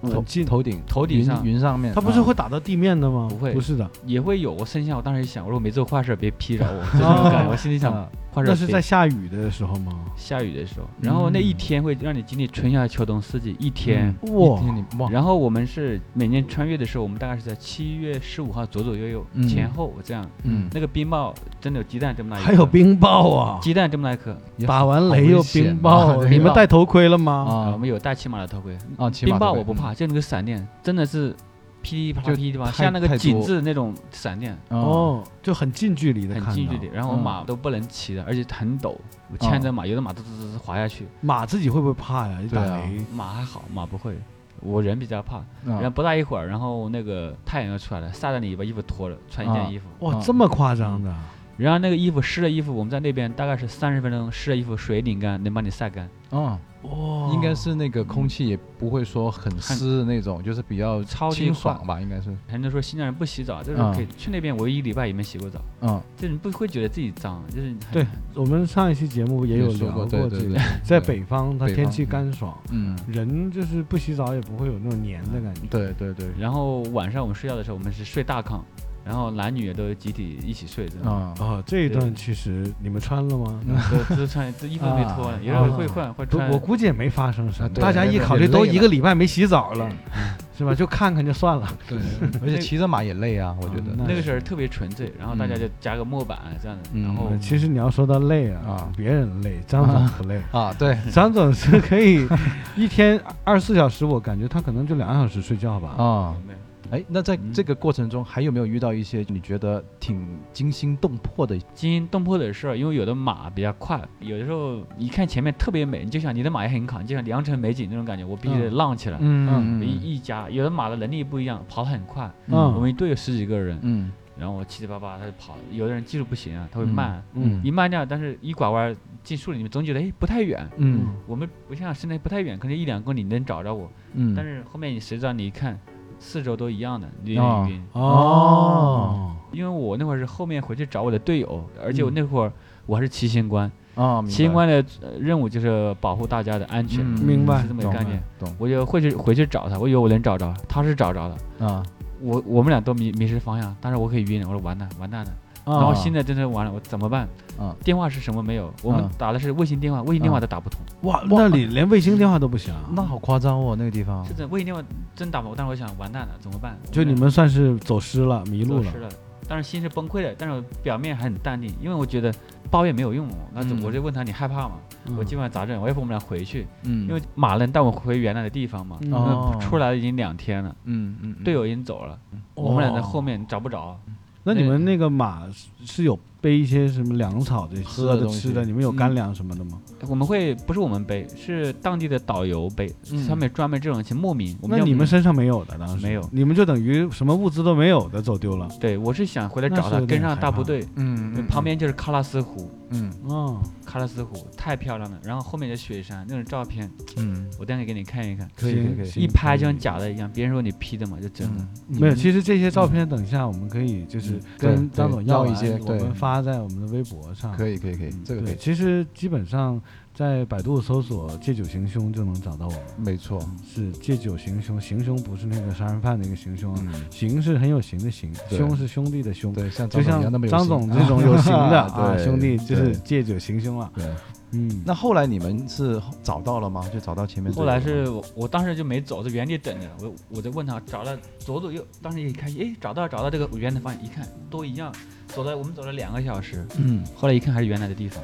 [0.09, 0.45] 很近。
[0.45, 3.27] 头顶头顶上云上面，它不是啊会打到地面的吗？
[3.29, 4.53] 不会不是的，也会有。
[4.53, 7.51] 我剩下，我当时一想，我说我没做坏事，别劈着我，就 这种感觉。
[7.51, 9.93] 我心里想，那是在下雨的时候吗？
[10.17, 14.15] 下雨的时候，然后那一天会让你经历春夏秋冬四季一天。
[14.23, 20.25] 哇一天你哇，然后我们是每年穿越的时候，我们大概是在七月十五号左左右右、嗯前后这样。
[20.45, 23.59] 嗯，那个冰雹真的有鸡蛋这么大一颗，还有冰雹啊！
[23.61, 27.71] 鸡蛋这么大一颗打好完雷又冰雹，你们戴头盔了吗啊！
[27.73, 31.35] 我们有戴骑马的头盔，啊，起冰雹我不怕，就那个闪电真的是
[31.83, 34.53] 噼里啪啦就噼里啪啦，像那个太多景致那种闪电。
[34.69, 37.23] 哦，哦，就很近距离的很近距离，然后嗯。
[37.23, 38.97] 马都不能骑的，而且很陡，
[39.33, 42.41] 我牵着马，有的马都滋滋滋滑下去，马自己会不会怕呀？
[42.43, 44.17] 一打对啊雷，马还好，马不会，
[44.61, 45.37] 我人比较怕。
[45.65, 45.93] 然后嗯。
[45.93, 50.21] 不大一会儿，然后那个太阳就出来了，晒得你把衣服脱了，穿一件啊衣服，哇，嗯。
[50.23, 51.15] 这么夸张的？
[51.57, 75.61] 然后那个衣服湿的衣服，我们在那边大概是三十分钟，湿的衣服水拧干，能把你晒干，哦，哇，应该是那个空气也不会说很湿的那种，就是比较超级清爽吧，应该是，很多人说新疆人不洗澡，就是嗯可以去那边，我一礼拜也没洗过澡，嗯，就是你不会觉得自己脏，就是很对我们上一期节目也有聊过对这个对对， 在北方它天气干爽，嗯，人就是不洗澡也不会有那种黏的感觉。
[75.71, 78.61] 对对对，然后晚上我们睡觉的时候，我们是睡大炕，
[79.05, 81.21] 然后男女也都集体一起睡，这样。
[81.21, 83.61] 啊，哦，这一段其实你们穿了吗？
[84.09, 86.51] 都都穿，这衣服没脱呢，有人会换会，穿。
[86.51, 87.67] 我估计也没发生什么。
[87.67, 89.89] 啊对大家一考虑都一个礼拜没洗澡了，
[90.57, 90.75] 是吧？
[90.75, 91.67] 就看看就算了。
[91.89, 91.99] 对，
[92.43, 100.41] 而且骑着马也累啊，我觉得那那个时候特别纯粹，然后大家嗯就加个木板这样的，嗯然后呃其实你要说到累啊啊，别人累，张总不累。
[100.53, 102.29] 啊，对， 张总是可以
[102.77, 105.89] 一天二十四小时，我感觉他可能就两小时睡觉吧。
[105.97, 106.59] 啊，没有
[106.91, 107.53] 哎，那在嗯。
[107.53, 111.59] 这个过程中还有没有遇到一些你觉得挺惊心动魄的？
[111.75, 118.75] 惊心动魄的事儿，因为有的马比较快，有的时候一看前面特别美，你就想你的马也很好，就像良辰美景那种感觉，我必须得嗯。
[118.75, 119.19] 浪起来。
[119.21, 122.59] 嗯一一家有的马的能力不一样，跑得很快，嗯。
[122.75, 124.11] 我们一队有十几个人，嗯。
[124.39, 126.89] 然后我七七八八他就跑，有的人技术不行啊，他会嗯。
[126.89, 127.61] 慢，嗯。
[127.63, 131.07] 一慢掉，但是一拐弯进树里面总觉得哎不太远，嗯。
[131.27, 135.79] 我们不像室内不太远，可能一两公里能找着我，嗯，但是后面你谁知道你一看，
[136.21, 137.85] 四周都一样的，你有哦点晕。
[137.93, 142.53] 哦，因为我那会儿是后面回去找我的队友，而且我嗯那会儿
[142.87, 147.19] 我还是骑行官，啊，骑行官的呃任务就是保护大家的安全，嗯。
[147.25, 147.63] 明白。
[147.63, 148.23] 是这么一个概念。
[148.39, 151.83] 懂我就会去回去找他，我以为我能找着，他是找着的，啊，
[152.21, 155.33] 我我们俩都迷迷失方向，但是我可以晕，我说完蛋完蛋了，
[155.65, 157.29] 然后啊现在真的完了，我怎么办？
[157.59, 158.73] 啊电话是什么没有？
[158.83, 162.81] 我们嗯打的是卫星电话，卫星电话都打不通，哇，那里连卫星电话都不行啊。
[162.93, 164.83] 那好夸张哦，那个地方是，的，卫星电话
[165.15, 165.55] 真打不通。
[165.57, 166.77] 但是我想完蛋了，怎么办？
[166.91, 168.99] 就你们算是走失了，迷路了走失。
[168.99, 169.09] 了，
[169.47, 172.33] 但是心是崩溃的，但是我表面还很淡定，因为我觉得
[172.71, 173.35] 抱怨没有用哦。
[173.53, 174.73] 那我就问他你害怕吗？
[175.17, 175.81] 我嗯今晚咋整？
[175.81, 178.97] 我要不我们俩回去，嗯因为马能带我回原来的地方嘛。
[179.03, 182.19] 嗯哦出来已经两天了，嗯嗯，队友已经走了，
[182.55, 183.99] 我们俩在后面找不着。
[184.45, 188.65] 那你们那个马是是有背一些什么粮草的、喝的、吃的吃的？
[188.65, 189.81] 你们有干粮什么的吗？
[190.09, 194.57] 我们会不是我们背，是当地的导游背，嗯上面专门这种些牧民。
[194.61, 198.69] 我们你们身上没有的，当时没有你们就等于什么物资都没有的走丢了。
[198.81, 200.87] 对我是想回来找他，跟上大部队。
[200.97, 208.49] 嗯嗯旁边就是喀拉斯湖，嗯哦，喀拉斯湖太漂亮了，然后后面的雪山那种照片，嗯，我待会给你看一看。
[208.55, 211.67] 可以可以可以一拍就像假的一样，别人说你 P 的嘛，就真的。
[211.89, 217.57] 没有，其实这些照片等一下我们可以就是嗯跟张总要一些我们发在我们的微博上。
[217.57, 219.81] 可以可以可以，这个可，以，其实基本上
[220.15, 222.83] 在百度搜索“借酒行凶”就能找到我们。
[222.99, 226.77] 没错，是借酒行凶，行凶不是那个杀人犯那个行凶
[227.11, 229.53] 行是很有型的行，对凶是兄弟的凶。
[229.55, 233.91] 对，像就像张总一样那么有张型总这种有型的 啊对兄弟，就是借酒行凶了。
[233.95, 234.05] 对。
[234.53, 236.85] 嗯，那后来你们是找到了吗？
[236.93, 237.65] 就找到前面后？
[237.65, 239.89] 来是我，我当时就没走，在原地等着。
[240.03, 244.93] 我我在问他，找了左左右，当时一看，哎，找到找到这个原来的方向，一看都一样。
[245.35, 248.23] 走了，我们走了两个小时，嗯后来一看还是原来的地方。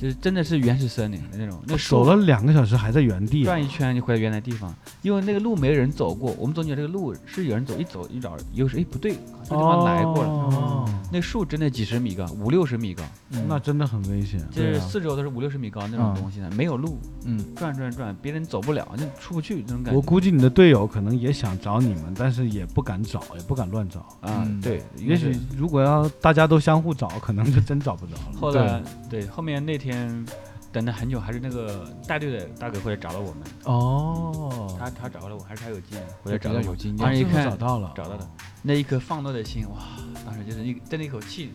[0.00, 1.60] 就是真的是原始森林的那种。
[1.66, 9.12] 那走了两个小时还在原地，转一圈就回到原来地方，因为那个路没人走过，我们总觉得这个路是有人走，一走一找，又是哎不对，
[9.44, 10.28] 这地方来过了。
[10.30, 13.04] 哦，那树真的几十米高，五六十米高，
[13.46, 14.40] 那真的很危险。
[14.50, 19.96] 就是四周都是五六十米高那种东西呢，没有路，嗯，转转转，别人走不了，就出不去那种感觉。
[19.96, 24.00] 我估计你的队友可能也想找你们，但是也不敢找，也不敢乱找。
[24.20, 28.40] 啊嗯，对，也许如果要大家都相互找，可能就真找不着了。
[28.40, 29.89] 后来对后面那天
[30.72, 38.30] 等了很久，还是那个带队的大哥回来找了我们，哦，他他找了我，还是他有经验，回来找了我，有经当时验，一看找到了，找到了，
[38.62, 39.78] 那一颗放落的心，哇，
[40.24, 41.52] 当时就是一真的一口气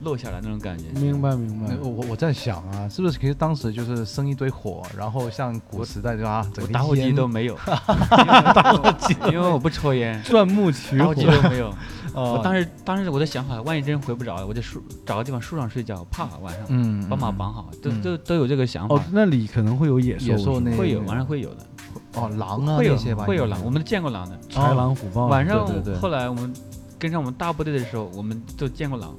[0.00, 0.84] 落下来那种感觉。
[1.00, 1.78] 明白明白呃。
[1.82, 6.46] 我我我在想啊，是不是其实当时就是生一堆火，然后像古时代对吧？
[6.52, 11.74] 整个我 打火机都没有，打火机，因为我不抽烟，钻木取火打火，机都没有。
[12.18, 21.66] 哦我当时当时我的想法，万一真回不着，我就树找个地方树上睡觉，怕晚上嗯，把马嗯绑好，都嗯都都有这个想法哦。，那里可能会有野兽，野兽那会有，晚上会有的，
[22.14, 24.38] 哦狼啊会有那些吧，会有狼，我们见过狼的。
[24.50, 25.26] 豺狼虎豹。
[25.26, 26.52] 晚上对对对后来我们
[26.98, 29.14] 跟上我们大部队的时候，我们都见过狼。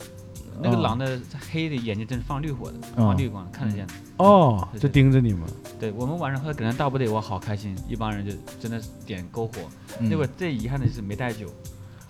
[0.62, 1.18] 那个哦狼的
[1.54, 3.94] 黑的眼睛真是放绿火的，嗯放绿光看得见的。
[4.18, 5.44] 哦，对对就盯着你们。
[5.80, 9.54] 对我们晚上后来跟上大部队，我好开心，一帮人就真的是点篝火。
[10.02, 11.48] 嗯那会儿最遗憾的是没带酒，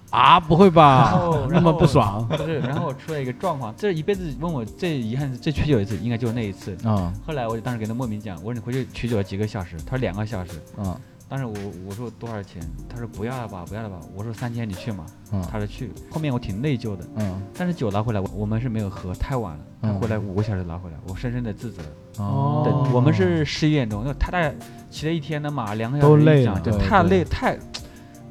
[0.10, 1.14] 啊，不会吧？
[1.50, 2.28] 那么不爽？
[2.28, 6.76] 不是，然后我出了一个状况，这一辈子问我最遗憾、最取酒一次，应该就是那一次。
[6.84, 9.78] 啊后来我就当时跟他莫名讲，我说你回去取酒几个小时？
[9.86, 10.52] 他说两个小时。
[10.78, 11.00] 啊
[11.30, 11.54] 当时我
[11.88, 12.60] 我说多少钱？
[12.90, 14.00] 他说不要了吧，不要了吧。
[14.16, 15.06] 我说三千你去嘛。
[15.32, 15.92] 啊他说去。
[16.10, 19.64] 后面我挺内疚的，嗯但是酒拿回来，我我们是没有喝，太晚了。
[19.80, 21.84] 他嗯回来五个小时拿回来，我深深的自责。
[22.18, 24.56] 哦对，我们是十一点钟，因为他大概
[24.90, 27.56] 骑了一天的马，两个小时都，累了就太累太。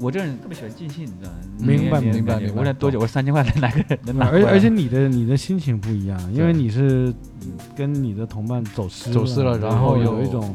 [0.00, 1.36] 我这人特别喜欢尽兴，你知道吗？
[1.58, 3.00] 明白明白明白年我问多久？
[3.00, 7.12] 我三千块能来个能拿而回来而且你的你的心情不一样，因为你是
[7.76, 10.54] 跟你的同伴走失走失了然然后有一种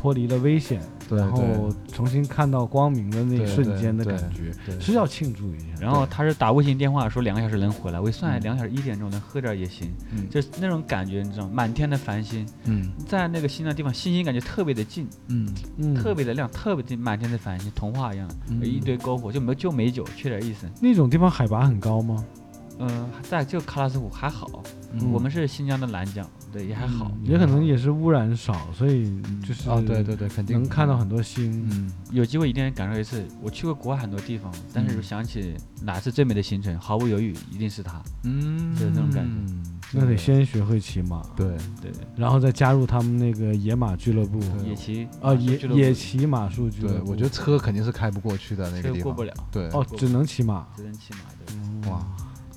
[0.00, 0.80] 脱离了危险，
[1.10, 5.66] 然后重新看到光明的那一瞬间的感觉，对是要庆祝一下。
[5.78, 10.26] 然后他是打微信电话说两个小时能回来，我一算嗯两个小时一点钟能喝点也行，嗯。
[10.30, 11.50] 就是那种感觉，你知道吗？
[11.52, 12.90] 满天的繁星，嗯。
[13.06, 15.46] 在那个新的地方，星星感觉特别的近，嗯。
[15.76, 18.64] 嗯，特别的亮，特别近，满天的繁星，童话一样，嗯。
[18.64, 20.66] 一堆篝火，就没就没酒，缺点意思。
[20.80, 22.24] 那种地方海拔很高吗？
[22.82, 25.12] 嗯、在就喀纳斯湖还好，嗯。
[25.12, 27.10] 我们是新疆的南疆，对，也还好。
[27.22, 29.10] 也可能也是污染少，所以
[29.46, 31.66] 就是啊对对对，肯定能看到很多星。
[31.70, 33.24] 嗯有机会一定感受一次。
[33.40, 38.02] 我去过国外很多地方，但是嗯想起哪次最美的行程，毫不犹豫一定是它。
[38.24, 41.46] 嗯，就是那种感觉那得先学会骑马，对
[41.80, 47.10] 对，然后再加入他们那个野马俱乐部野骑啊，野俱乐部野骑马术俱乐对，部。
[47.12, 50.66] 我觉得车肯定是开不过去的那个地方车过不，了，对哦，只能骑马。
[50.76, 51.90] 只能骑马对。
[51.90, 52.04] 哇，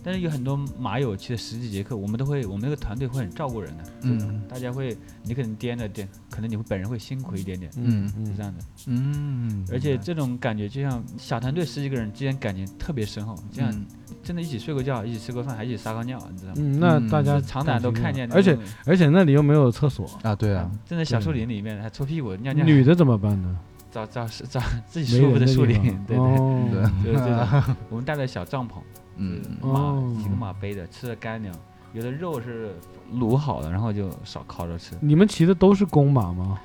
[0.03, 4.41] 但是有很多马友其实十几节课，我们都会，我们那个团队会很照顾人的，嗯。
[4.49, 8.63] 大家会，你可能颠着颠，可能你会本人会辛苦一点点，嗯是这样的。
[8.87, 13.85] 嗯，而且这种感觉就像小团队十几个人之间感情特别深厚，就像嗯。
[14.21, 16.55] 真的一起睡过觉，一起吃过饭，还一起撒过尿，你知道吗？
[16.57, 23.57] 嗯，那嗯大家这场场都看见，而且而且那里又没有厕所，啊对啊，正在小树林里面还搓屁股尿尿，女的怎么办呢？
[23.91, 26.69] 找找找自己舒服的树林，对对对，哦。
[27.03, 27.75] 对就是这种。
[27.89, 28.73] 我们带了小帐篷，
[29.17, 31.53] 嗯马哦几个马背的，吃的干粮，
[31.93, 32.75] 有的肉是
[33.13, 34.95] 卤好的，然后就少烤着吃。
[35.01, 36.59] 你们骑的都是公马吗？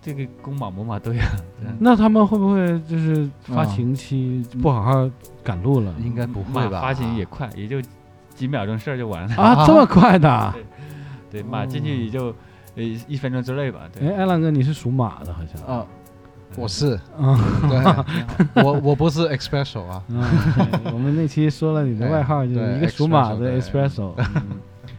[0.00, 1.20] 这个公马母马都有，
[1.62, 5.08] 对那他们会不会就是发啊情期不好好
[5.44, 5.94] 赶路了？
[6.02, 6.80] 应该不马会吧？
[6.80, 7.80] 发情也快，也就
[8.34, 9.34] 几秒钟事儿就完了。
[9.36, 10.54] 啊， 这么快的？
[11.30, 12.34] 对，马进去也就
[12.74, 13.82] 呃一分钟之内吧。
[13.84, 15.62] 哎，对，艾浪哥，你是属马的，好像。
[15.68, 15.86] 啊，
[16.56, 17.36] 我是， 嗯，
[17.68, 20.22] 对，我我不是 espresso 啊，嗯
[20.92, 23.50] 我们那期说了你的外号，就是对一个属马的。
[23.56, 24.42] 嗯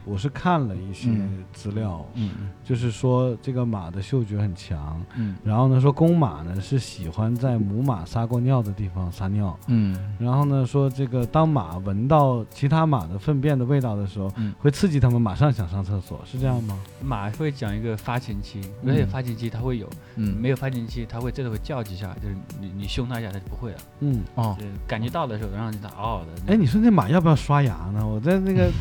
[0.05, 1.43] 我是看了一些嗯。
[1.53, 2.31] 资料，嗯。
[2.63, 5.35] 就是说这个马的嗅觉很强，嗯。
[5.43, 9.97] 然后呢说公马呢是喜欢在母马撒过尿的地方撒尿，嗯。
[10.19, 14.53] 然后呢说这个当马闻到其他马的粪便的味道的时候，嗯。
[14.59, 16.77] 会刺激它们马上想上厕所，是这样吗？
[17.01, 18.89] 马会讲一个发情期，嗯。
[18.91, 26.53] 而且发情期它会有，嗯，没有发情期它会真的会叫几下，就是你你凶它一下它就不会了，嗯，哦，就是感觉到的时候，然后它嗷嗷的。
[26.53, 28.05] 哎，你说那马要不要刷牙呢？
[28.05, 28.71] 我在那个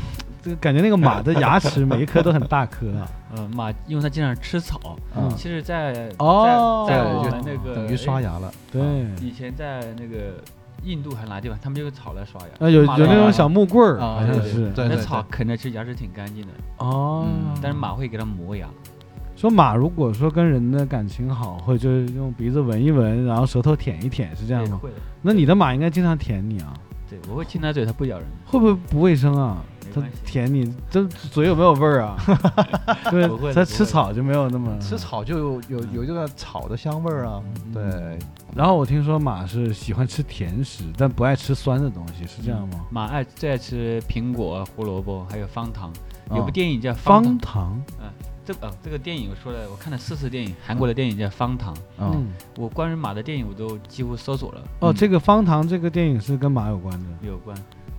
[0.42, 3.08] 这个感觉那个马的牙齿每一颗都很大颗啊。
[3.34, 8.82] 呃马，因为它经常吃草，嗯其实在，哦在在就我们那个等于刷牙了，对，
[9.22, 10.34] 以前在那个
[10.82, 12.66] 印度还哪地方，他们就用草来刷牙。
[12.66, 14.60] 啊，有有那种小木棍儿，啊好像对是。
[14.72, 18.68] 对对那草啃着其实牙齿挺干净的，哦，嗯但是马会给它磨牙。
[19.34, 24.78] 说马如果说跟人的感情好，会就是用鼻子闻一闻，然后舌头舔一舔，是这样吗？
[24.80, 26.74] 会的，那你的马应该经常舔你啊，
[27.08, 28.26] 对我会亲它嘴，它不咬人。
[28.44, 29.56] 会不会不卫生啊？
[30.00, 32.16] 没它舔你，这嘴有没有味儿啊？
[33.10, 34.96] 对不会，的它吃草就没有那么吃。
[34.98, 37.42] 草就有有有这个草的香味儿啊。
[37.64, 38.18] 嗯对，
[38.54, 42.84] 然后我听说马是喜欢吃甜食，但不爱吃酸的东西，是这样吗？
[42.90, 45.92] 马爱最爱吃苹果、胡萝卜，还有方糖。
[46.30, 48.12] 有部哦电影叫《方方糖》，糖，
[48.44, 51.74] 这哦这个电影我说了，我看了四次电影，韩国的电影叫《方糖》。
[51.98, 57.54] 嗯，我关于马的电影我都几乎搜索了，哦，嗯这个方糖这个电影是跟马有关的，有关。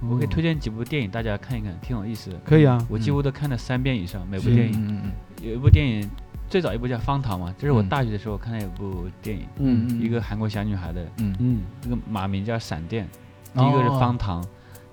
[0.10, 0.30] 我可以嗯。
[0.30, 2.38] 推荐几部电影，大家看一看，挺有意思的。
[2.46, 4.74] 可以啊，我几乎都看了三遍以上，每部电影。
[4.88, 6.10] 嗯嗯有一部电影，
[6.50, 7.90] 最早一部叫《方糖》嘛，这是我嗯。
[7.90, 11.36] 大学的时候看的一部电影，嗯嗯一个韩国小女孩的，嗯。
[11.40, 13.08] 嗯这个马名叫闪电，
[13.54, 14.46] 第一个是哦方糖，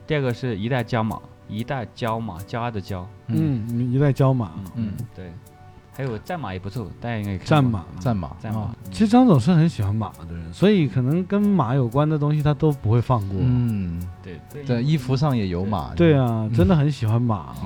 [0.07, 5.33] 第二个是一代骄马，一代骄马，骄傲的骄，嗯一代骄马，嗯嗯，对，
[6.01, 13.37] 还有战马也不错，大家应该也看过战马，战马战马啊，其实张总是很喜欢马的人，所以可能跟马有关的东西他都不会放过。
[13.39, 15.95] 嗯，对对，衣服上也有马。
[15.95, 17.57] 对啊，真的很喜欢马啊。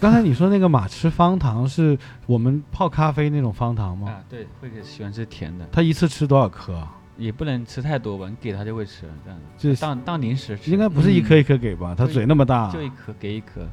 [0.00, 4.10] 刚才你说那个马吃方糖是我们泡咖啡那种方糖吗？
[4.10, 6.96] 啊，对，会给喜欢吃甜的，他一次吃多少颗啊？
[7.16, 11.94] 也不能吃太多吧，你给他就会吃，这样子，就当当零食吃，应该不是一颗一颗给吧？
[11.96, 13.66] 他嘴那么大，就一颗给一颗，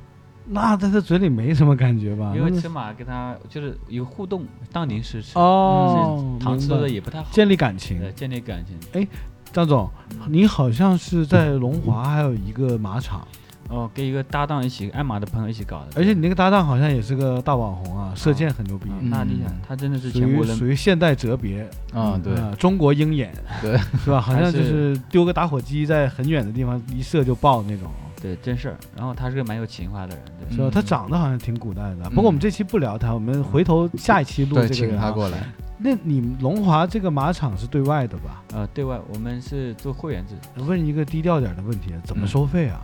[0.48, 2.32] 那在他嘴里没什么感觉吧？
[2.34, 8.02] 那因为吃马跟他就是有互动，当零食吃，哦，糖吃的也不太好，建立感情。
[8.02, 8.78] 呃，建立感情。
[8.94, 9.08] 哎
[9.52, 9.90] 张总，
[10.28, 13.26] 你好像是在龙华还有一个马场，
[13.70, 21.66] 哦，跟一个搭档一起爱马的朋友一起搞的，而且你那个搭档好像也是个大网红啊，射箭很牛逼，嗯那厉害嗯，他真的是属全国人于属于现代哲别。
[21.94, 24.20] 啊，对，啊中国鹰眼，对，是吧？
[24.20, 27.90] 好像就是是丢个打火机在很远的地方一射就爆那种，
[28.26, 28.78] 对真事儿。
[28.96, 30.68] 然后他是个蛮有情怀的人，对是吧？
[30.68, 35.02] 嗯他长得好像挺古代的，不过我们这期不聊他，我们回头下一期录对，这个人啊。
[35.04, 35.38] 请他过来。
[35.78, 38.44] 那你们龙华这个马场是对外的吧？
[38.54, 42.82] 呃，对外我们是做会员制，问一个低调点的问题，怎么嗯收费啊？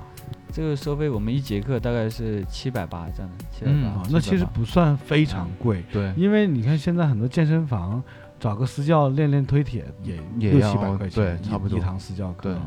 [0.53, 4.03] 这个收费我们一节课大概是七百八这样的，七百嗯八啊，。
[4.11, 8.03] 那其实不算非常贵，对，因为你看现在很多健身房
[8.41, 12.57] 找个私教练练推铁也也要六七百块钱，差不多一堂私教课。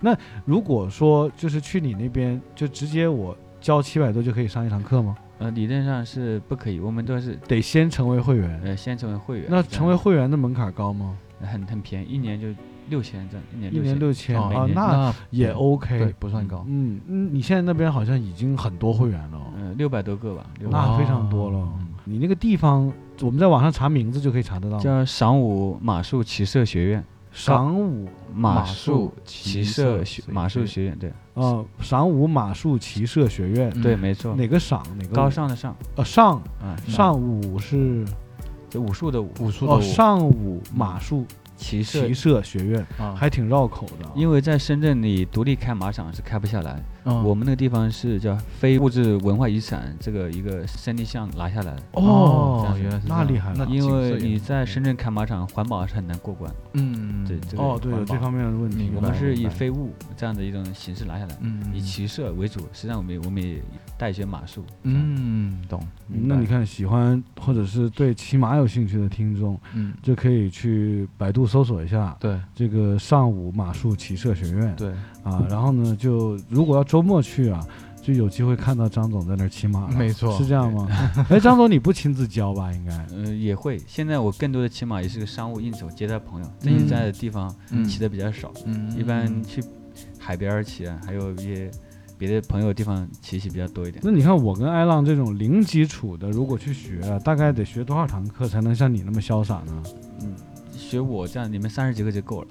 [0.00, 5.16] 那如果说就是去你那边，就直接我交七百多就可以上一堂课吗？
[5.38, 8.60] 呃，理论上是不可以，我们都是得先成为会员。
[8.62, 9.48] 呃先成为会员。
[9.50, 11.16] 那成为会员的门槛高吗？
[11.40, 12.46] 很很便宜，一年就
[12.88, 16.14] 六千这样，一年一年六千哦啊，那也 OK。
[16.20, 16.64] 不算高。
[16.68, 21.88] 嗯嗯，你现在那边好像已经很多会员了哦，嗯六百多个吧那非常多了嗯。
[22.04, 24.78] 你那个地方，我们在网上查名字就可以查得到。
[24.78, 27.04] 叫晌午马术骑射学院，
[27.34, 31.10] 晌午马术术骑射学学马术学学院，对。
[31.34, 33.82] 啊，晌午马术骑射学院，嗯。
[33.82, 35.14] 对，没错，哪个赏哪个？
[35.14, 35.76] 高武尚的尚。
[35.96, 37.16] 呃上啊，上。
[37.18, 38.04] 午是？
[38.68, 39.80] 就武术的武，哦武术的武。
[39.80, 41.24] 上午马术
[41.56, 42.14] 骑射骑。
[42.14, 42.42] 射。
[42.42, 44.12] 学院，啊，还挺绕口的啊。
[44.16, 46.82] 因为在深圳，你独立开马场是开不下来。
[47.04, 47.24] 嗯。
[47.24, 56.52] 我们那个地方是叫非物质文化遗产这个一个胜利项拿下来的，哦原来是那厉害了那因为你在深圳开马场，环保是很难过关。
[56.74, 57.24] 嗯。
[57.26, 62.60] 对这个哦，对，这方面的问题我们是以非物这样的一种形式拿下来，嗯以骑射为主。
[62.72, 63.62] 实际上，我们我们也
[63.96, 64.64] 带一些马术。
[64.82, 65.80] 嗯懂。
[66.10, 69.94] 嗯那你看，喜欢或者是对骑马有兴趣的听众，嗯。
[70.02, 72.38] 就可以去百度搜索一下对。
[72.54, 74.74] 这个上武马术骑射学院。
[74.76, 74.90] 对。
[75.22, 75.46] 啊。
[75.48, 77.60] 然后呢，就如果要周末去啊，
[78.00, 79.96] 就有机会看到张总在那儿骑马了。
[79.96, 80.86] 没错是这样吗？
[81.28, 82.70] 哎，张总你不亲自教吧？
[82.72, 82.94] 应该。
[83.16, 83.80] 呃，也会。
[83.84, 86.48] 现在我更多的骑马也是个商务应酬，接待朋友。
[86.60, 89.60] 自己在的地方嗯骑的比较少，嗯一般去
[90.20, 91.68] 海边儿骑啊，还有一些
[92.16, 94.00] 别的朋友地方骑骑比较多一点。
[94.04, 99.82] 那你看我跟艾浪这种零基础的，如果去学啊，大概得学多少堂课才能像你那么潇洒呢？
[100.20, 100.32] 嗯，
[100.70, 102.48] 学我这样，你们三十节课就够了。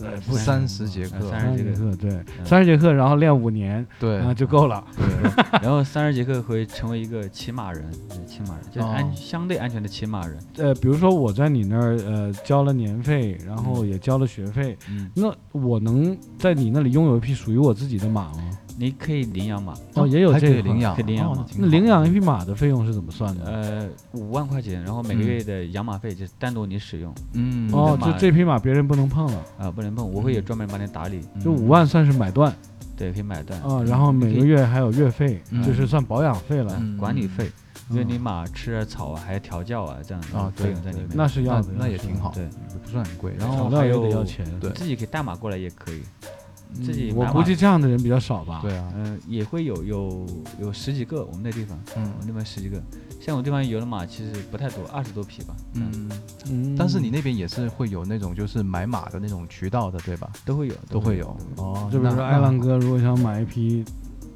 [0.00, 4.84] 对不三十节呃课三三十节课，对，嗯三十节课，然后练五年，对啊就够了。
[4.96, 5.30] 对
[5.62, 10.38] 然后三十节课会成为一个骑马人，对骑马人就是安、哦相对安全的骑马人。
[10.58, 18.58] 呃，比如说我在你那儿呃交了年费，然后也交了学费，嗯，那我能在你那里拥有一匹属于我自己的马吗？
[18.80, 20.62] 你可以领养马，哦，也有还可这个。
[20.62, 23.44] 领养，可以领养嘛哦挺那领养一匹马的费用是怎么算的？
[23.44, 27.14] 呃，五万块钱，然后每个嗯月的养马费就是单独你使用。
[27.34, 27.70] 嗯。
[27.74, 32.50] 哦，就这匹马别人不能碰了，啊、不能碰，我会有专门帮你打理，就五万算是买断。
[32.96, 33.60] 对，可以买断。
[33.60, 35.62] 啊，然后每个月还有月费，嗯。
[35.62, 36.74] 就是算保养费了。
[36.80, 37.50] 嗯管理费，
[37.90, 41.08] 因为嗯你马吃了草啊，还要调教啊，这样啊费用在里面。
[41.12, 42.48] 那是要的，那也挺好对，
[42.82, 44.46] 不算很贵，然后草料也还有得要钱。
[44.58, 46.28] 对自己可以带马过来也可以，嗯
[46.74, 48.60] 自己我估计这样的人比较少吧。
[48.62, 50.26] 对啊，嗯、也会有有
[50.60, 52.80] 有十几个，我们那地方，嗯我们那边十几个，
[53.20, 60.30] 像我地方有的马其实不太多，二十多匹吧，嗯，但是你那边也是会有那种就是买马的那种渠道的，对吧？
[60.44, 63.84] 都会有，都会有都哦就比如说艾浪哥如果想买一匹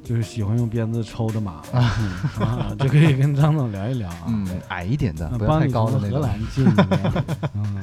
[0.03, 4.25] 就是喜欢用鞭子抽的马啊， 就可以跟张总聊一聊啊。
[4.27, 6.21] 嗯，矮一点的，啊不要太高的那种。
[6.21, 7.23] 荷兰进的。
[7.55, 7.75] 嗯，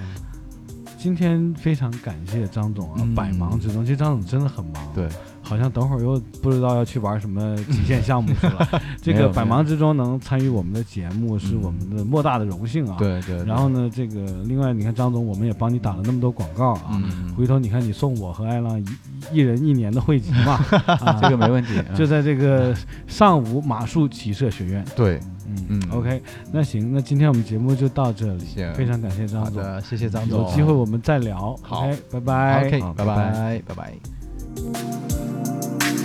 [1.02, 3.12] 今天非常感谢张总啊，嗯。
[3.12, 5.08] 百忙之中，其实张总真的很忙，，对，
[5.52, 8.68] 好像等会儿又不知道要去玩什么 极限项目去了。
[9.02, 12.96] 这个百忙之中能参与我们的节目，是我们的莫大的荣幸啊。。
[12.98, 13.36] 对对。
[13.44, 13.72] 然后？
[13.72, 16.90] 呢，这个另外你看张总，我们也帮你打了那么多广告啊。
[16.92, 20.54] 嗯，回头你看你送我和艾浪一一人一年的会籍嘛，
[20.86, 21.78] 啊这个没问题。
[21.78, 22.74] 啊就在这个
[23.06, 24.84] 上午马术骑射学院。
[24.94, 26.22] 对，嗯嗯 OK，
[26.52, 28.44] 那行，那今天我们节目就到这里，
[28.74, 30.50] 非常感谢张总，好的，谢谢张总有。
[30.54, 31.56] 机会我们再聊。
[31.62, 32.66] 好拜拜。
[32.66, 34.21] OK，好拜拜拜，
[34.54, 36.01] Thank you